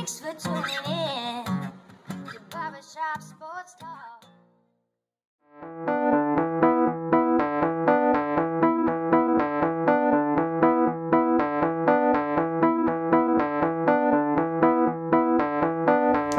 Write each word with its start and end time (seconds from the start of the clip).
Thanks 0.00 0.18
for 0.18 0.32
tuning 0.32 0.64
in 0.86 1.44
to 1.44 2.40
Barbershop 2.48 3.20
Sports 3.20 3.74
Talk. 3.78 4.24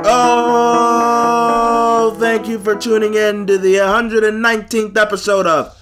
Oh, 0.03 2.17
thank 2.19 2.47
you 2.47 2.57
for 2.57 2.75
tuning 2.75 3.13
in 3.13 3.45
to 3.45 3.59
the 3.59 3.75
119th 3.75 4.97
episode 4.97 5.45
of 5.45 5.77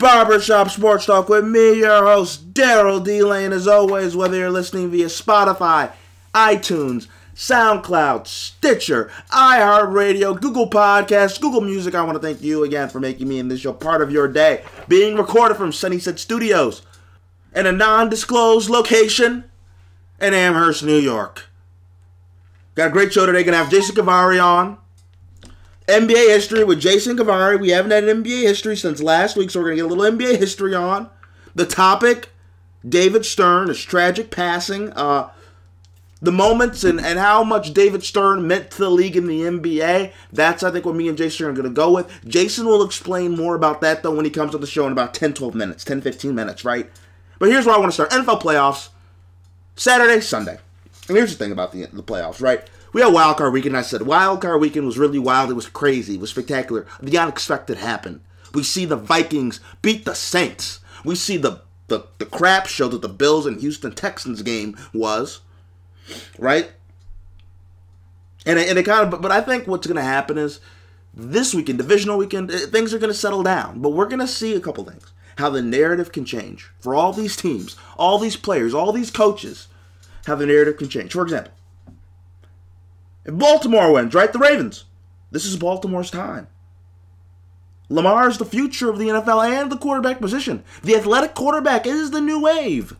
Barbershop 0.00 0.68
Sports 0.68 1.06
Talk 1.06 1.28
with 1.28 1.46
me, 1.46 1.78
your 1.78 2.02
host, 2.02 2.52
Daryl 2.52 3.04
D. 3.04 3.22
Lane. 3.22 3.52
As 3.52 3.68
always, 3.68 4.16
whether 4.16 4.36
you're 4.36 4.50
listening 4.50 4.90
via 4.90 5.06
Spotify, 5.06 5.92
iTunes, 6.34 7.06
SoundCloud, 7.34 8.26
Stitcher, 8.26 9.10
iHeartRadio, 9.30 10.40
Google 10.40 10.68
Podcasts, 10.68 11.40
Google 11.40 11.60
Music, 11.60 11.94
I 11.94 12.02
want 12.02 12.20
to 12.20 12.26
thank 12.26 12.42
you 12.42 12.64
again 12.64 12.88
for 12.88 13.00
making 13.00 13.28
me 13.28 13.38
and 13.38 13.50
this 13.50 13.60
show 13.60 13.72
part 13.72 14.02
of 14.02 14.10
your 14.10 14.28
day. 14.28 14.64
Being 14.88 15.16
recorded 15.16 15.56
from 15.56 15.72
Sunnyside 15.72 16.18
Studios 16.18 16.82
in 17.54 17.66
a 17.66 17.72
non 17.72 18.08
disclosed 18.08 18.70
location 18.70 19.44
in 20.20 20.34
Amherst, 20.34 20.84
New 20.84 20.98
York. 20.98 21.48
Got 22.74 22.88
a 22.88 22.92
great 22.92 23.12
show 23.12 23.26
today. 23.26 23.44
Gonna 23.44 23.56
have 23.56 23.70
Jason 23.70 23.94
Cavari 23.94 24.42
on. 24.42 24.78
NBA 25.86 26.28
history 26.28 26.64
with 26.64 26.80
Jason 26.80 27.16
Cavari. 27.16 27.60
We 27.60 27.70
haven't 27.70 27.90
had 27.90 28.04
NBA 28.04 28.42
history 28.42 28.76
since 28.76 29.02
last 29.02 29.36
week, 29.36 29.50
so 29.50 29.60
we're 29.60 29.66
gonna 29.66 29.76
get 29.76 29.84
a 29.84 29.88
little 29.88 30.18
NBA 30.18 30.38
history 30.38 30.74
on. 30.74 31.10
The 31.54 31.66
topic: 31.66 32.30
David 32.88 33.24
Stern, 33.24 33.68
his 33.68 33.82
tragic 33.82 34.30
passing. 34.30 34.92
Uh, 34.92 35.30
the 36.24 36.32
moments 36.32 36.84
and, 36.84 37.00
and 37.00 37.18
how 37.18 37.44
much 37.44 37.74
David 37.74 38.02
Stern 38.02 38.46
meant 38.46 38.70
to 38.72 38.78
the 38.78 38.90
league 38.90 39.16
in 39.16 39.26
the 39.26 39.42
NBA. 39.42 40.12
That's, 40.32 40.62
I 40.62 40.70
think, 40.70 40.84
what 40.84 40.94
me 40.94 41.08
and 41.08 41.18
Jason 41.18 41.46
are 41.46 41.52
going 41.52 41.64
to 41.64 41.70
go 41.70 41.92
with. 41.92 42.10
Jason 42.26 42.66
will 42.66 42.84
explain 42.84 43.36
more 43.36 43.54
about 43.54 43.80
that, 43.82 44.02
though, 44.02 44.14
when 44.14 44.24
he 44.24 44.30
comes 44.30 44.54
on 44.54 44.60
the 44.60 44.66
show 44.66 44.86
in 44.86 44.92
about 44.92 45.14
10, 45.14 45.34
12 45.34 45.54
minutes, 45.54 45.84
10, 45.84 46.00
15 46.00 46.34
minutes, 46.34 46.64
right? 46.64 46.90
But 47.38 47.50
here's 47.50 47.66
where 47.66 47.74
I 47.74 47.78
want 47.78 47.92
to 47.92 47.94
start 47.94 48.10
NFL 48.10 48.40
playoffs 48.40 48.88
Saturday, 49.76 50.20
Sunday. 50.20 50.58
And 51.08 51.16
here's 51.16 51.36
the 51.36 51.38
thing 51.38 51.52
about 51.52 51.72
the, 51.72 51.86
the 51.86 52.02
playoffs, 52.02 52.40
right? 52.40 52.68
We 52.92 53.02
had 53.02 53.12
wild 53.12 53.36
card 53.36 53.52
weekend. 53.52 53.76
I 53.76 53.82
said 53.82 54.02
wild 54.02 54.40
card 54.40 54.60
weekend 54.60 54.86
was 54.86 54.98
really 54.98 55.18
wild. 55.18 55.50
It 55.50 55.54
was 55.54 55.68
crazy. 55.68 56.14
It 56.14 56.20
was 56.20 56.30
spectacular. 56.30 56.86
The 57.02 57.18
unexpected 57.18 57.78
happened. 57.78 58.20
We 58.54 58.62
see 58.62 58.84
the 58.84 58.96
Vikings 58.96 59.60
beat 59.82 60.04
the 60.04 60.14
Saints. 60.14 60.78
We 61.04 61.16
see 61.16 61.36
the 61.36 61.62
the, 61.88 62.06
the 62.18 62.24
crap 62.24 62.66
show 62.66 62.88
that 62.88 63.02
the 63.02 63.08
Bills 63.08 63.46
and 63.46 63.60
Houston 63.60 63.94
Texans 63.94 64.42
game 64.42 64.76
was, 64.94 65.40
right? 66.38 66.70
And 68.46 68.58
it, 68.58 68.68
and 68.68 68.78
it 68.78 68.84
kind 68.84 69.12
of, 69.12 69.20
but 69.20 69.32
I 69.32 69.40
think 69.40 69.66
what's 69.66 69.86
going 69.86 69.96
to 69.96 70.02
happen 70.02 70.38
is 70.38 70.60
this 71.14 71.54
weekend, 71.54 71.78
divisional 71.78 72.18
weekend, 72.18 72.50
eh, 72.50 72.66
things 72.66 72.92
are 72.92 72.98
going 72.98 73.12
to 73.12 73.18
settle 73.18 73.42
down. 73.42 73.80
But 73.80 73.90
we're 73.90 74.08
going 74.08 74.20
to 74.20 74.28
see 74.28 74.54
a 74.54 74.60
couple 74.60 74.84
things. 74.84 75.12
How 75.38 75.50
the 75.50 75.62
narrative 75.62 76.12
can 76.12 76.24
change 76.24 76.70
for 76.78 76.94
all 76.94 77.12
these 77.12 77.36
teams, 77.36 77.76
all 77.96 78.18
these 78.18 78.36
players, 78.36 78.72
all 78.72 78.92
these 78.92 79.10
coaches, 79.10 79.66
how 80.26 80.36
the 80.36 80.46
narrative 80.46 80.76
can 80.76 80.88
change. 80.88 81.12
For 81.12 81.22
example, 81.22 81.52
if 83.24 83.36
Baltimore 83.36 83.92
wins, 83.92 84.14
right? 84.14 84.32
The 84.32 84.38
Ravens. 84.38 84.84
This 85.30 85.44
is 85.44 85.56
Baltimore's 85.56 86.10
time. 86.10 86.46
Lamar 87.88 88.28
is 88.28 88.38
the 88.38 88.44
future 88.44 88.88
of 88.88 88.98
the 88.98 89.08
NFL 89.08 89.60
and 89.60 89.70
the 89.70 89.76
quarterback 89.76 90.20
position. 90.20 90.62
The 90.82 90.96
athletic 90.96 91.34
quarterback 91.34 91.86
is 91.86 92.10
the 92.10 92.20
new 92.20 92.40
wave. 92.40 92.96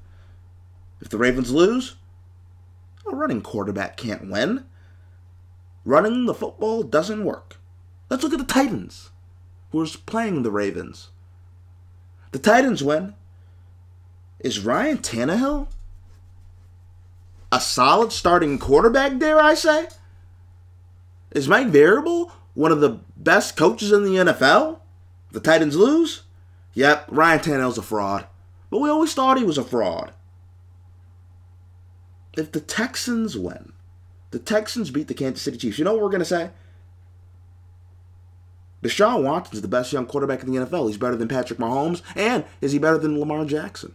If 1.01 1.09
the 1.09 1.19
Ravens 1.19 1.53
lose, 1.53 1.97
a 3.11 3.15
running 3.15 3.43
quarterback 3.43 3.97
can't 3.97 4.31
win. 4.31 4.65
Running 5.85 6.27
the 6.27 6.35
football 6.35 6.83
doesn't 6.83 7.25
work. 7.25 7.59
Let's 8.09 8.23
look 8.23 8.33
at 8.33 8.39
the 8.39 8.45
Titans, 8.45 9.11
who 9.71 9.83
is 9.83 9.97
playing 9.97 10.43
the 10.43 10.51
Ravens. 10.51 11.11
The 12.33 12.39
Titans 12.39 12.83
win. 12.83 13.15
Is 14.41 14.61
Ryan 14.61 14.99
Tannehill 14.99 15.69
a 17.55 17.61
solid 17.61 18.11
starting 18.11 18.59
quarterback, 18.59 19.19
dare 19.19 19.39
I 19.39 19.55
say? 19.55 19.87
Is 21.31 21.47
Mike 21.47 21.69
Vrabel 21.69 22.33
one 22.55 22.73
of 22.73 22.81
the 22.81 23.01
best 23.17 23.57
coaches 23.57 23.93
in 23.93 24.03
the 24.03 24.17
NFL? 24.17 24.81
The 25.31 25.39
Titans 25.39 25.77
lose? 25.77 26.23
Yep, 26.75 27.07
Ryan 27.11 27.39
Tannehill's 27.39 27.79
a 27.79 27.83
fraud. 27.83 28.27
But 28.71 28.81
we 28.81 28.91
always 28.91 29.15
thought 29.15 29.39
he 29.39 29.45
was 29.45 29.57
a 29.57 29.63
fraud. 29.63 30.13
If 32.37 32.53
the 32.53 32.61
Texans 32.61 33.39
win, 33.39 33.73
the 34.31 34.39
Texans 34.39 34.91
beat 34.91 35.09
the 35.09 35.15
Kansas 35.15 35.43
City 35.43 35.57
Chiefs, 35.57 35.79
you 35.79 35.85
know 35.85 35.93
what 35.93 36.03
we're 36.03 36.09
going 36.09 36.19
to 36.19 36.25
say? 36.25 36.51
Deshaun 38.83 39.23
Watson's 39.23 39.63
the 39.63 39.69
best 39.69 39.93
young 39.93 40.07
quarterback 40.07 40.43
in 40.43 40.53
the 40.53 40.59
NFL. 40.59 40.89
He's 40.89 40.99
better 40.99 41.17
than 41.17 41.29
Patrick 41.29 41.59
Mahomes, 41.59 42.03
and 42.15 42.45
is 42.61 42.73
he 42.73 42.79
better 42.79 42.99
than 42.99 43.19
Lamar 43.19 43.45
Jackson? 43.47 43.95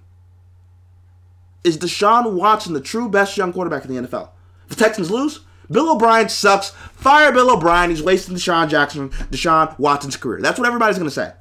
Is 1.64 1.78
Deshaun 1.78 2.34
Watson 2.34 2.74
the 2.74 2.82
true 2.82 3.10
best 3.10 3.38
young 3.38 3.54
quarterback 3.54 3.86
in 3.86 3.94
the 3.94 4.08
NFL? 4.08 4.30
The 4.70 4.76
Texans 4.76 5.12
lose, 5.12 5.42
Bill 5.72 5.92
O'Brien 5.92 6.30
sucks. 6.30 6.70
Fire 6.70 7.32
Bill 7.32 7.52
O'Brien. 7.52 7.90
He's 7.90 8.02
wasting 8.02 8.36
Deshaun 8.36 8.70
Jackson, 8.70 9.10
Deshaun 9.10 9.78
Watson's 9.78 10.18
career. 10.18 10.42
That's 10.42 10.58
what 10.58 10.68
everybody's 10.68 10.98
going 10.98 11.10
to 11.10 11.14
say. 11.14 11.34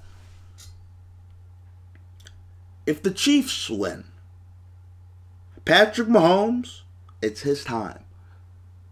If 2.86 3.02
the 3.02 3.10
Chiefs 3.10 3.68
win, 3.70 4.04
Patrick 5.64 6.08
Mahomes, 6.08 6.80
it's 7.20 7.42
his 7.42 7.64
time. 7.64 8.04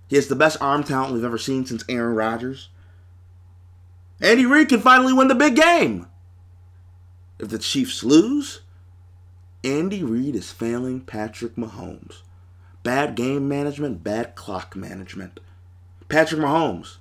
He 0.08 0.16
has 0.16 0.28
the 0.28 0.36
best 0.36 0.58
arm 0.60 0.84
talent 0.84 1.12
we've 1.12 1.24
ever 1.24 1.38
seen 1.38 1.66
since 1.66 1.84
Aaron 1.88 2.14
Rodgers. 2.14 2.68
Andy 4.20 4.46
Reid 4.46 4.68
can 4.68 4.80
finally 4.80 5.12
win 5.12 5.28
the 5.28 5.34
big 5.34 5.56
game. 5.56 6.06
If 7.38 7.48
the 7.48 7.58
Chiefs 7.58 8.02
lose, 8.02 8.60
Andy 9.62 10.02
Reid 10.02 10.34
is 10.34 10.52
failing 10.52 11.00
Patrick 11.00 11.56
Mahomes. 11.56 12.22
Bad 12.82 13.14
game 13.14 13.48
management, 13.48 14.04
bad 14.04 14.36
clock 14.36 14.76
management. 14.76 15.40
Patrick 16.08 16.40
Mahomes. 16.40 16.96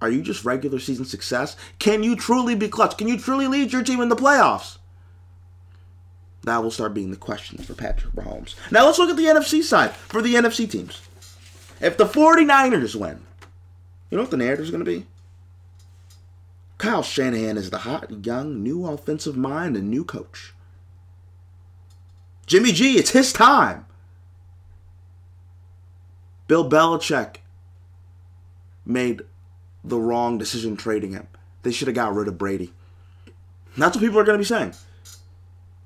Are 0.00 0.10
you 0.10 0.20
just 0.20 0.44
regular 0.44 0.80
season 0.80 1.04
success? 1.04 1.56
Can 1.78 2.02
you 2.02 2.16
truly 2.16 2.56
be 2.56 2.68
clutch? 2.68 2.98
Can 2.98 3.06
you 3.06 3.16
truly 3.16 3.46
lead 3.46 3.72
your 3.72 3.84
team 3.84 4.00
in 4.00 4.08
the 4.08 4.16
playoffs? 4.16 4.78
That 6.44 6.62
will 6.62 6.70
start 6.70 6.94
being 6.94 7.10
the 7.10 7.16
questions 7.16 7.64
for 7.64 7.74
Patrick 7.74 8.14
Mahomes. 8.14 8.54
Now 8.70 8.86
let's 8.86 8.98
look 8.98 9.10
at 9.10 9.16
the 9.16 9.26
NFC 9.26 9.62
side 9.62 9.92
for 9.92 10.20
the 10.20 10.34
NFC 10.34 10.68
teams. 10.68 11.00
If 11.80 11.96
the 11.96 12.04
49ers 12.04 12.96
win, 12.96 13.20
you 14.10 14.16
know 14.16 14.22
what 14.22 14.30
the 14.30 14.36
narrative 14.36 14.64
is 14.64 14.70
going 14.70 14.84
to 14.84 14.90
be? 14.90 15.06
Kyle 16.78 17.02
Shanahan 17.02 17.56
is 17.56 17.70
the 17.70 17.78
hot, 17.78 18.26
young, 18.26 18.62
new 18.62 18.86
offensive 18.86 19.36
mind 19.36 19.76
and 19.76 19.88
new 19.88 20.04
coach. 20.04 20.52
Jimmy 22.46 22.72
G, 22.72 22.98
it's 22.98 23.10
his 23.10 23.32
time. 23.32 23.86
Bill 26.48 26.68
Belichick 26.68 27.36
made 28.84 29.22
the 29.84 29.98
wrong 29.98 30.38
decision 30.38 30.76
trading 30.76 31.12
him. 31.12 31.28
They 31.62 31.70
should 31.70 31.88
have 31.88 31.94
got 31.94 32.14
rid 32.14 32.28
of 32.28 32.36
Brady. 32.36 32.72
That's 33.76 33.96
what 33.96 34.02
people 34.02 34.18
are 34.18 34.24
going 34.24 34.34
to 34.34 34.42
be 34.42 34.44
saying. 34.44 34.74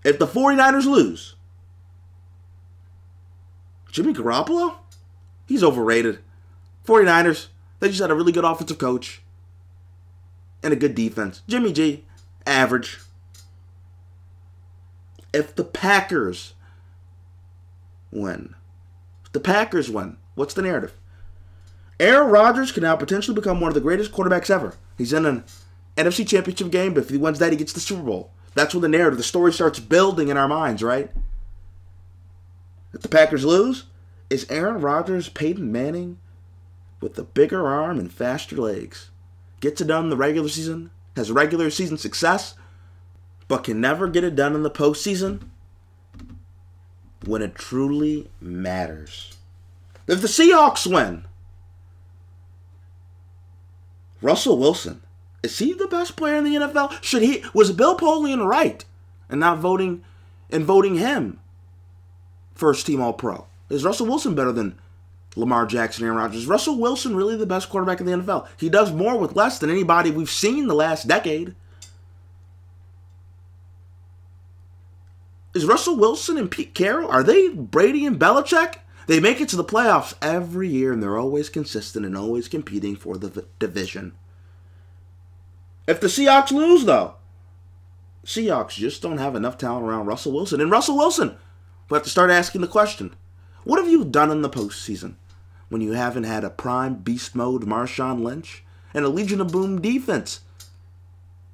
If 0.06 0.20
the 0.20 0.26
49ers 0.28 0.84
lose, 0.84 1.34
Jimmy 3.90 4.12
Garoppolo? 4.12 4.76
He's 5.46 5.64
overrated. 5.64 6.20
49ers, 6.86 7.48
they 7.80 7.88
just 7.88 8.00
had 8.00 8.12
a 8.12 8.14
really 8.14 8.30
good 8.30 8.44
offensive 8.44 8.78
coach 8.78 9.20
and 10.62 10.72
a 10.72 10.76
good 10.76 10.94
defense. 10.94 11.42
Jimmy 11.48 11.72
G, 11.72 12.04
average. 12.46 13.00
If 15.34 15.56
the 15.56 15.64
Packers 15.64 16.54
win, 18.12 18.54
if 19.24 19.32
the 19.32 19.40
Packers 19.40 19.90
win, 19.90 20.18
what's 20.36 20.54
the 20.54 20.62
narrative? 20.62 20.94
Aaron 21.98 22.30
Rodgers 22.30 22.70
can 22.70 22.84
now 22.84 22.94
potentially 22.94 23.34
become 23.34 23.60
one 23.60 23.70
of 23.70 23.74
the 23.74 23.80
greatest 23.80 24.12
quarterbacks 24.12 24.50
ever. 24.50 24.76
He's 24.96 25.12
in 25.12 25.26
an 25.26 25.42
NFC 25.96 26.24
Championship 26.24 26.70
game, 26.70 26.94
but 26.94 27.02
if 27.02 27.10
he 27.10 27.16
wins 27.16 27.40
that, 27.40 27.50
he 27.50 27.58
gets 27.58 27.72
the 27.72 27.80
Super 27.80 28.04
Bowl. 28.04 28.30
That's 28.56 28.72
when 28.72 28.80
the 28.80 28.88
narrative, 28.88 29.18
the 29.18 29.22
story 29.22 29.52
starts 29.52 29.78
building 29.78 30.28
in 30.28 30.38
our 30.38 30.48
minds, 30.48 30.82
right? 30.82 31.10
If 32.94 33.02
the 33.02 33.08
Packers 33.08 33.44
lose, 33.44 33.84
is 34.30 34.46
Aaron 34.48 34.80
Rodgers 34.80 35.28
Peyton 35.28 35.70
Manning 35.70 36.18
with 37.02 37.16
the 37.16 37.22
bigger 37.22 37.66
arm 37.66 37.98
and 37.98 38.10
faster 38.10 38.56
legs? 38.56 39.10
Gets 39.60 39.82
it 39.82 39.88
done 39.88 40.04
in 40.04 40.10
the 40.10 40.16
regular 40.16 40.48
season, 40.48 40.90
has 41.16 41.30
regular 41.30 41.68
season 41.68 41.98
success, 41.98 42.54
but 43.46 43.62
can 43.62 43.78
never 43.78 44.08
get 44.08 44.24
it 44.24 44.34
done 44.34 44.54
in 44.54 44.62
the 44.62 44.70
postseason 44.70 45.42
when 47.26 47.42
it 47.42 47.56
truly 47.56 48.30
matters. 48.40 49.36
If 50.06 50.22
the 50.22 50.28
Seahawks 50.28 50.90
win, 50.90 51.26
Russell 54.22 54.56
Wilson, 54.56 55.02
is 55.46 55.58
he 55.58 55.72
the 55.72 55.86
best 55.86 56.16
player 56.16 56.34
in 56.36 56.44
the 56.44 56.56
NFL? 56.56 57.02
Should 57.02 57.22
he 57.22 57.44
was 57.54 57.70
Bill 57.72 57.96
Polian 57.96 58.44
right 58.46 58.84
and 59.28 59.40
not 59.40 59.58
voting 59.58 60.02
and 60.50 60.64
voting 60.64 60.96
him 60.96 61.38
first 62.54 62.84
team 62.84 63.00
all 63.00 63.12
pro? 63.12 63.46
Is 63.70 63.84
Russell 63.84 64.06
Wilson 64.06 64.34
better 64.34 64.52
than 64.52 64.76
Lamar 65.36 65.66
Jackson, 65.66 66.04
Aaron 66.04 66.18
Rodgers? 66.18 66.42
Is 66.42 66.46
Russell 66.46 66.78
Wilson 66.78 67.14
really 67.14 67.36
the 67.36 67.46
best 67.46 67.68
quarterback 67.68 68.00
in 68.00 68.06
the 68.06 68.12
NFL? 68.12 68.48
He 68.56 68.68
does 68.68 68.92
more 68.92 69.16
with 69.18 69.36
less 69.36 69.58
than 69.58 69.70
anybody 69.70 70.10
we've 70.10 70.28
seen 70.28 70.66
the 70.66 70.74
last 70.74 71.06
decade. 71.06 71.54
Is 75.54 75.64
Russell 75.64 75.96
Wilson 75.96 76.36
and 76.36 76.50
Pete 76.50 76.74
Carroll, 76.74 77.08
are 77.08 77.22
they 77.22 77.48
Brady 77.48 78.04
and 78.04 78.18
Belichick? 78.18 78.76
They 79.06 79.20
make 79.20 79.40
it 79.40 79.48
to 79.50 79.56
the 79.56 79.64
playoffs 79.64 80.14
every 80.20 80.68
year 80.68 80.92
and 80.92 81.02
they're 81.02 81.16
always 81.16 81.48
consistent 81.48 82.04
and 82.04 82.16
always 82.16 82.48
competing 82.48 82.96
for 82.96 83.16
the 83.16 83.28
v- 83.28 83.42
division. 83.58 84.12
If 85.86 86.00
the 86.00 86.08
Seahawks 86.08 86.50
lose, 86.50 86.84
though, 86.84 87.14
Seahawks 88.24 88.72
just 88.72 89.02
don't 89.02 89.18
have 89.18 89.36
enough 89.36 89.56
talent 89.56 89.86
around 89.86 90.06
Russell 90.06 90.32
Wilson. 90.32 90.60
And 90.60 90.70
Russell 90.70 90.96
Wilson, 90.96 91.36
we 91.88 91.94
have 91.94 92.02
to 92.02 92.10
start 92.10 92.30
asking 92.30 92.60
the 92.60 92.66
question 92.66 93.14
what 93.62 93.78
have 93.78 93.90
you 93.90 94.04
done 94.04 94.30
in 94.30 94.42
the 94.42 94.50
postseason 94.50 95.14
when 95.68 95.80
you 95.80 95.92
haven't 95.92 96.24
had 96.24 96.44
a 96.44 96.50
prime 96.50 96.96
beast 96.96 97.34
mode 97.34 97.62
Marshawn 97.66 98.22
Lynch 98.22 98.64
and 98.92 99.04
a 99.04 99.08
Legion 99.08 99.40
of 99.40 99.52
Boom 99.52 99.80
defense? 99.80 100.40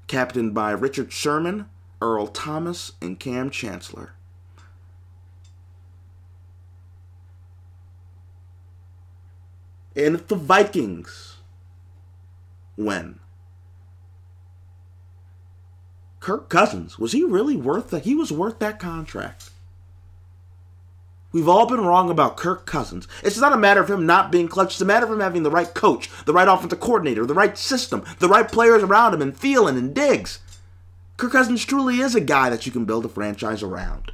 Captained 0.06 0.54
by 0.54 0.72
Richard 0.72 1.12
Sherman, 1.12 1.66
Earl 2.00 2.26
Thomas, 2.26 2.92
and 3.00 3.18
Kam 3.18 3.50
Chancellor. 3.50 4.12
And 9.94 10.14
if 10.14 10.26
the 10.26 10.36
Vikings 10.36 11.36
win, 12.76 13.20
Kirk 16.22 16.48
Cousins, 16.48 17.00
was 17.00 17.10
he 17.10 17.24
really 17.24 17.56
worth 17.56 17.90
that? 17.90 18.04
He 18.04 18.14
was 18.14 18.30
worth 18.30 18.60
that 18.60 18.78
contract. 18.78 19.50
We've 21.32 21.48
all 21.48 21.66
been 21.66 21.80
wrong 21.80 22.10
about 22.10 22.36
Kirk 22.36 22.64
Cousins. 22.64 23.08
It's 23.24 23.40
not 23.40 23.52
a 23.52 23.58
matter 23.58 23.80
of 23.80 23.90
him 23.90 24.06
not 24.06 24.30
being 24.30 24.46
clutch. 24.46 24.74
It's 24.74 24.80
a 24.80 24.84
matter 24.84 25.04
of 25.04 25.10
him 25.10 25.18
having 25.18 25.42
the 25.42 25.50
right 25.50 25.74
coach, 25.74 26.08
the 26.24 26.32
right 26.32 26.46
offensive 26.46 26.78
coordinator, 26.78 27.26
the 27.26 27.34
right 27.34 27.58
system, 27.58 28.04
the 28.20 28.28
right 28.28 28.46
players 28.46 28.84
around 28.84 29.14
him, 29.14 29.20
and 29.20 29.34
Thielen 29.34 29.76
and 29.76 29.92
Diggs. 29.92 30.38
Kirk 31.16 31.32
Cousins 31.32 31.64
truly 31.64 31.98
is 31.98 32.14
a 32.14 32.20
guy 32.20 32.50
that 32.50 32.66
you 32.66 32.70
can 32.70 32.84
build 32.84 33.04
a 33.04 33.08
franchise 33.08 33.64
around. 33.64 34.12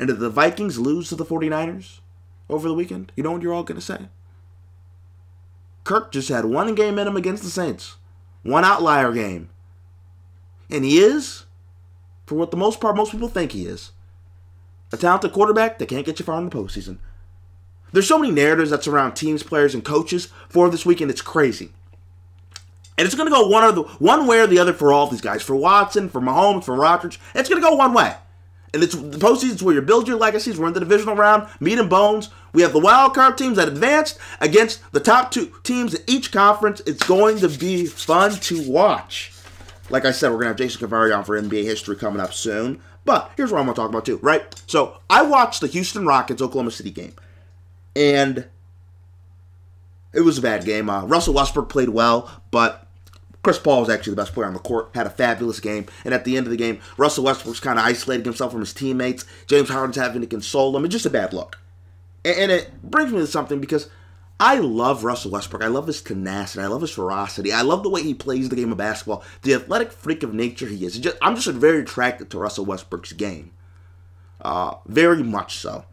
And 0.00 0.08
did 0.08 0.18
the 0.18 0.30
Vikings 0.30 0.80
lose 0.80 1.10
to 1.10 1.14
the 1.14 1.24
49ers 1.24 2.00
over 2.48 2.66
the 2.66 2.74
weekend? 2.74 3.12
You 3.14 3.22
know 3.22 3.30
what 3.30 3.42
you're 3.42 3.54
all 3.54 3.62
going 3.62 3.78
to 3.78 3.86
say? 3.86 4.08
Kirk 5.84 6.10
just 6.10 6.28
had 6.28 6.46
one 6.46 6.74
game 6.74 6.98
in 6.98 7.06
him 7.06 7.16
against 7.16 7.44
the 7.44 7.50
Saints, 7.50 7.98
one 8.42 8.64
outlier 8.64 9.12
game. 9.12 9.50
And 10.70 10.84
he 10.84 10.98
is, 10.98 11.44
for 12.26 12.36
what 12.36 12.50
the 12.50 12.56
most 12.56 12.80
part 12.80 12.96
most 12.96 13.12
people 13.12 13.28
think 13.28 13.52
he 13.52 13.66
is, 13.66 13.92
a 14.92 14.96
talented 14.96 15.32
quarterback 15.32 15.78
that 15.78 15.88
can't 15.88 16.06
get 16.06 16.18
you 16.18 16.24
far 16.24 16.38
in 16.38 16.48
the 16.48 16.56
postseason. 16.56 16.98
There's 17.92 18.08
so 18.08 18.18
many 18.18 18.32
narratives 18.32 18.70
that 18.70 18.84
surround 18.84 19.16
teams, 19.16 19.42
players, 19.42 19.74
and 19.74 19.84
coaches 19.84 20.28
for 20.48 20.70
this 20.70 20.86
weekend. 20.86 21.10
It's 21.10 21.22
crazy. 21.22 21.72
And 22.96 23.06
it's 23.06 23.14
going 23.14 23.28
to 23.28 23.34
go 23.34 23.48
one 23.48 23.64
or 23.64 23.72
the 23.72 23.82
one 23.82 24.26
way 24.26 24.40
or 24.40 24.46
the 24.46 24.58
other 24.58 24.72
for 24.72 24.92
all 24.92 25.06
these 25.06 25.20
guys. 25.20 25.42
For 25.42 25.56
Watson, 25.56 26.08
for 26.08 26.20
Mahomes, 26.20 26.64
for 26.64 26.74
Rodgers, 26.74 27.18
it's 27.34 27.48
going 27.48 27.60
to 27.60 27.66
go 27.66 27.74
one 27.74 27.94
way. 27.94 28.14
And 28.72 28.82
it's 28.82 28.94
the 28.94 29.18
postseason's 29.18 29.62
where 29.62 29.74
you 29.74 29.82
build 29.82 30.06
your 30.06 30.18
legacies. 30.18 30.58
We're 30.58 30.68
in 30.68 30.74
the 30.74 30.80
divisional 30.80 31.16
round, 31.16 31.48
meat 31.58 31.78
and 31.78 31.90
bones. 31.90 32.28
We 32.52 32.62
have 32.62 32.72
the 32.72 32.78
wild 32.78 33.14
card 33.14 33.36
teams 33.36 33.56
that 33.56 33.68
advanced 33.68 34.18
against 34.40 34.80
the 34.92 35.00
top 35.00 35.32
two 35.32 35.52
teams 35.64 35.94
in 35.94 36.02
each 36.06 36.30
conference. 36.30 36.80
It's 36.86 37.04
going 37.04 37.38
to 37.38 37.48
be 37.48 37.86
fun 37.86 38.32
to 38.32 38.70
watch. 38.70 39.32
Like 39.90 40.04
I 40.04 40.12
said, 40.12 40.30
we're 40.30 40.38
gonna 40.38 40.48
have 40.48 40.56
Jason 40.56 40.88
Cavari 40.88 41.16
on 41.16 41.24
for 41.24 41.40
NBA 41.40 41.64
history 41.64 41.96
coming 41.96 42.20
up 42.20 42.32
soon. 42.32 42.80
But 43.04 43.32
here's 43.36 43.50
what 43.50 43.58
I'm 43.58 43.66
gonna 43.66 43.76
talk 43.76 43.88
about 43.88 44.06
too, 44.06 44.18
right? 44.22 44.42
So 44.66 44.98
I 45.08 45.22
watched 45.22 45.60
the 45.60 45.66
Houston 45.66 46.06
Rockets 46.06 46.40
Oklahoma 46.40 46.70
City 46.70 46.90
game, 46.90 47.14
and 47.96 48.46
it 50.12 50.20
was 50.20 50.38
a 50.38 50.42
bad 50.42 50.64
game. 50.64 50.88
Uh, 50.88 51.04
Russell 51.04 51.34
Westbrook 51.34 51.68
played 51.68 51.88
well, 51.88 52.30
but 52.50 52.86
Chris 53.42 53.58
Paul 53.58 53.80
was 53.80 53.88
actually 53.88 54.12
the 54.12 54.22
best 54.22 54.34
player 54.34 54.46
on 54.46 54.52
the 54.52 54.58
court, 54.60 54.90
had 54.94 55.06
a 55.06 55.10
fabulous 55.10 55.60
game, 55.60 55.86
and 56.04 56.12
at 56.12 56.24
the 56.24 56.36
end 56.36 56.46
of 56.46 56.50
the 56.50 56.56
game, 56.56 56.80
Russell 56.96 57.24
Westbrook's 57.24 57.60
kind 57.60 57.78
of 57.78 57.84
isolating 57.84 58.24
himself 58.24 58.52
from 58.52 58.60
his 58.60 58.74
teammates. 58.74 59.24
James 59.46 59.70
Harden's 59.70 59.96
having 59.96 60.20
to 60.20 60.26
console 60.26 60.76
him. 60.76 60.84
It's 60.84 60.92
just 60.92 61.06
a 61.06 61.10
bad 61.10 61.32
look. 61.32 61.58
And, 62.24 62.36
and 62.36 62.52
it 62.52 62.82
brings 62.82 63.12
me 63.12 63.18
to 63.18 63.26
something 63.26 63.60
because 63.60 63.88
I 64.40 64.56
love 64.56 65.04
Russell 65.04 65.32
Westbrook. 65.32 65.62
I 65.62 65.66
love 65.66 65.86
his 65.86 66.00
tenacity. 66.00 66.64
I 66.64 66.68
love 66.68 66.80
his 66.80 66.92
ferocity. 66.92 67.52
I 67.52 67.60
love 67.60 67.82
the 67.82 67.90
way 67.90 68.02
he 68.02 68.14
plays 68.14 68.48
the 68.48 68.56
game 68.56 68.72
of 68.72 68.78
basketball. 68.78 69.22
The 69.42 69.52
athletic 69.52 69.92
freak 69.92 70.22
of 70.22 70.32
nature 70.32 70.66
he 70.66 70.86
is. 70.86 70.98
Just, 70.98 71.18
I'm 71.20 71.36
just 71.36 71.46
very 71.48 71.80
attracted 71.80 72.30
to 72.30 72.38
Russell 72.38 72.64
Westbrook's 72.64 73.12
game. 73.12 73.52
Uh, 74.40 74.76
very 74.86 75.22
much 75.22 75.58
so. 75.58 75.84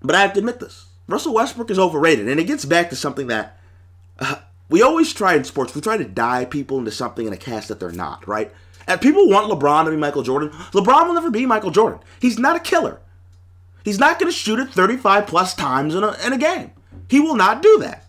But 0.00 0.14
I 0.14 0.22
have 0.22 0.32
to 0.32 0.38
admit 0.38 0.58
this. 0.58 0.86
Russell 1.06 1.34
Westbrook 1.34 1.70
is 1.70 1.78
overrated. 1.78 2.28
And 2.28 2.40
it 2.40 2.44
gets 2.44 2.64
back 2.64 2.88
to 2.88 2.96
something 2.96 3.26
that 3.26 3.58
uh, 4.18 4.36
we 4.70 4.80
always 4.80 5.12
try 5.12 5.34
in 5.34 5.44
sports. 5.44 5.74
We 5.74 5.82
try 5.82 5.98
to 5.98 6.04
dye 6.04 6.46
people 6.46 6.78
into 6.78 6.90
something 6.90 7.26
in 7.26 7.32
a 7.34 7.36
cast 7.36 7.68
that 7.68 7.78
they're 7.78 7.92
not, 7.92 8.26
right? 8.26 8.50
And 8.86 9.02
people 9.02 9.28
want 9.28 9.50
LeBron 9.50 9.84
to 9.84 9.90
be 9.90 9.98
Michael 9.98 10.22
Jordan. 10.22 10.48
LeBron 10.48 11.06
will 11.06 11.14
never 11.14 11.30
be 11.30 11.44
Michael 11.44 11.70
Jordan. 11.70 12.00
He's 12.20 12.38
not 12.38 12.56
a 12.56 12.60
killer. 12.60 13.00
He's 13.84 13.98
not 13.98 14.18
going 14.18 14.32
to 14.32 14.36
shoot 14.36 14.58
it 14.58 14.70
35 14.70 15.26
plus 15.26 15.54
times 15.54 15.94
in 15.94 16.02
a, 16.02 16.16
in 16.24 16.32
a 16.32 16.38
game. 16.38 16.72
He 17.08 17.20
will 17.20 17.36
not 17.36 17.62
do 17.62 17.78
that. 17.80 18.04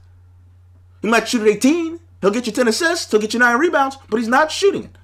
He 1.01 1.10
might 1.10 1.27
shoot 1.27 1.45
it 1.45 1.51
18. 1.51 2.00
He'll 2.22 2.31
get 2.31 2.48
you 2.48 2.54
10 2.54 2.68
assists. 2.68 3.12
He'll 3.12 3.19
get 3.19 3.33
you 3.33 3.39
9 3.39 3.60
rebounds, 3.60 3.98
but 4.10 4.18
he's 4.18 4.30
not 4.30 4.51
shooting 4.51 4.86
it. 4.86 4.98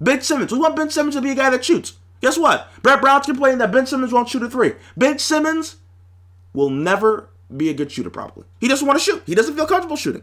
Ben 0.00 0.20
Simmons. 0.20 0.52
We 0.52 0.58
want 0.58 0.76
Ben 0.76 0.90
Simmons 0.90 1.14
to 1.14 1.22
be 1.22 1.30
a 1.30 1.34
guy 1.34 1.50
that 1.50 1.64
shoots. 1.64 1.94
Guess 2.20 2.38
what? 2.38 2.68
Brett 2.82 3.00
Brown's 3.00 3.26
complaining 3.26 3.58
that 3.58 3.72
Ben 3.72 3.86
Simmons 3.86 4.12
won't 4.12 4.28
shoot 4.28 4.42
a 4.42 4.50
three. 4.50 4.74
Ben 4.96 5.18
Simmons 5.18 5.76
will 6.52 6.70
never 6.70 7.28
be 7.54 7.70
a 7.70 7.74
good 7.74 7.90
shooter, 7.90 8.10
probably. 8.10 8.44
He 8.60 8.68
doesn't 8.68 8.86
want 8.86 8.98
to 8.98 9.04
shoot. 9.04 9.22
He 9.26 9.34
doesn't 9.34 9.54
feel 9.54 9.66
comfortable 9.66 9.96
shooting. 9.96 10.22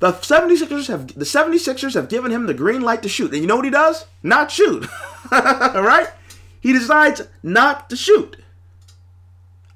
The 0.00 0.12
76ers 0.12 0.86
have 0.88 1.08
the 1.08 1.24
76ers 1.24 1.94
have 1.94 2.08
given 2.08 2.30
him 2.30 2.46
the 2.46 2.54
green 2.54 2.82
light 2.82 3.02
to 3.02 3.08
shoot. 3.08 3.32
And 3.32 3.40
you 3.40 3.48
know 3.48 3.56
what 3.56 3.64
he 3.64 3.70
does? 3.70 4.06
Not 4.22 4.50
shoot. 4.50 4.86
right? 5.30 6.08
He 6.60 6.72
decides 6.72 7.22
not 7.42 7.90
to 7.90 7.96
shoot. 7.96 8.36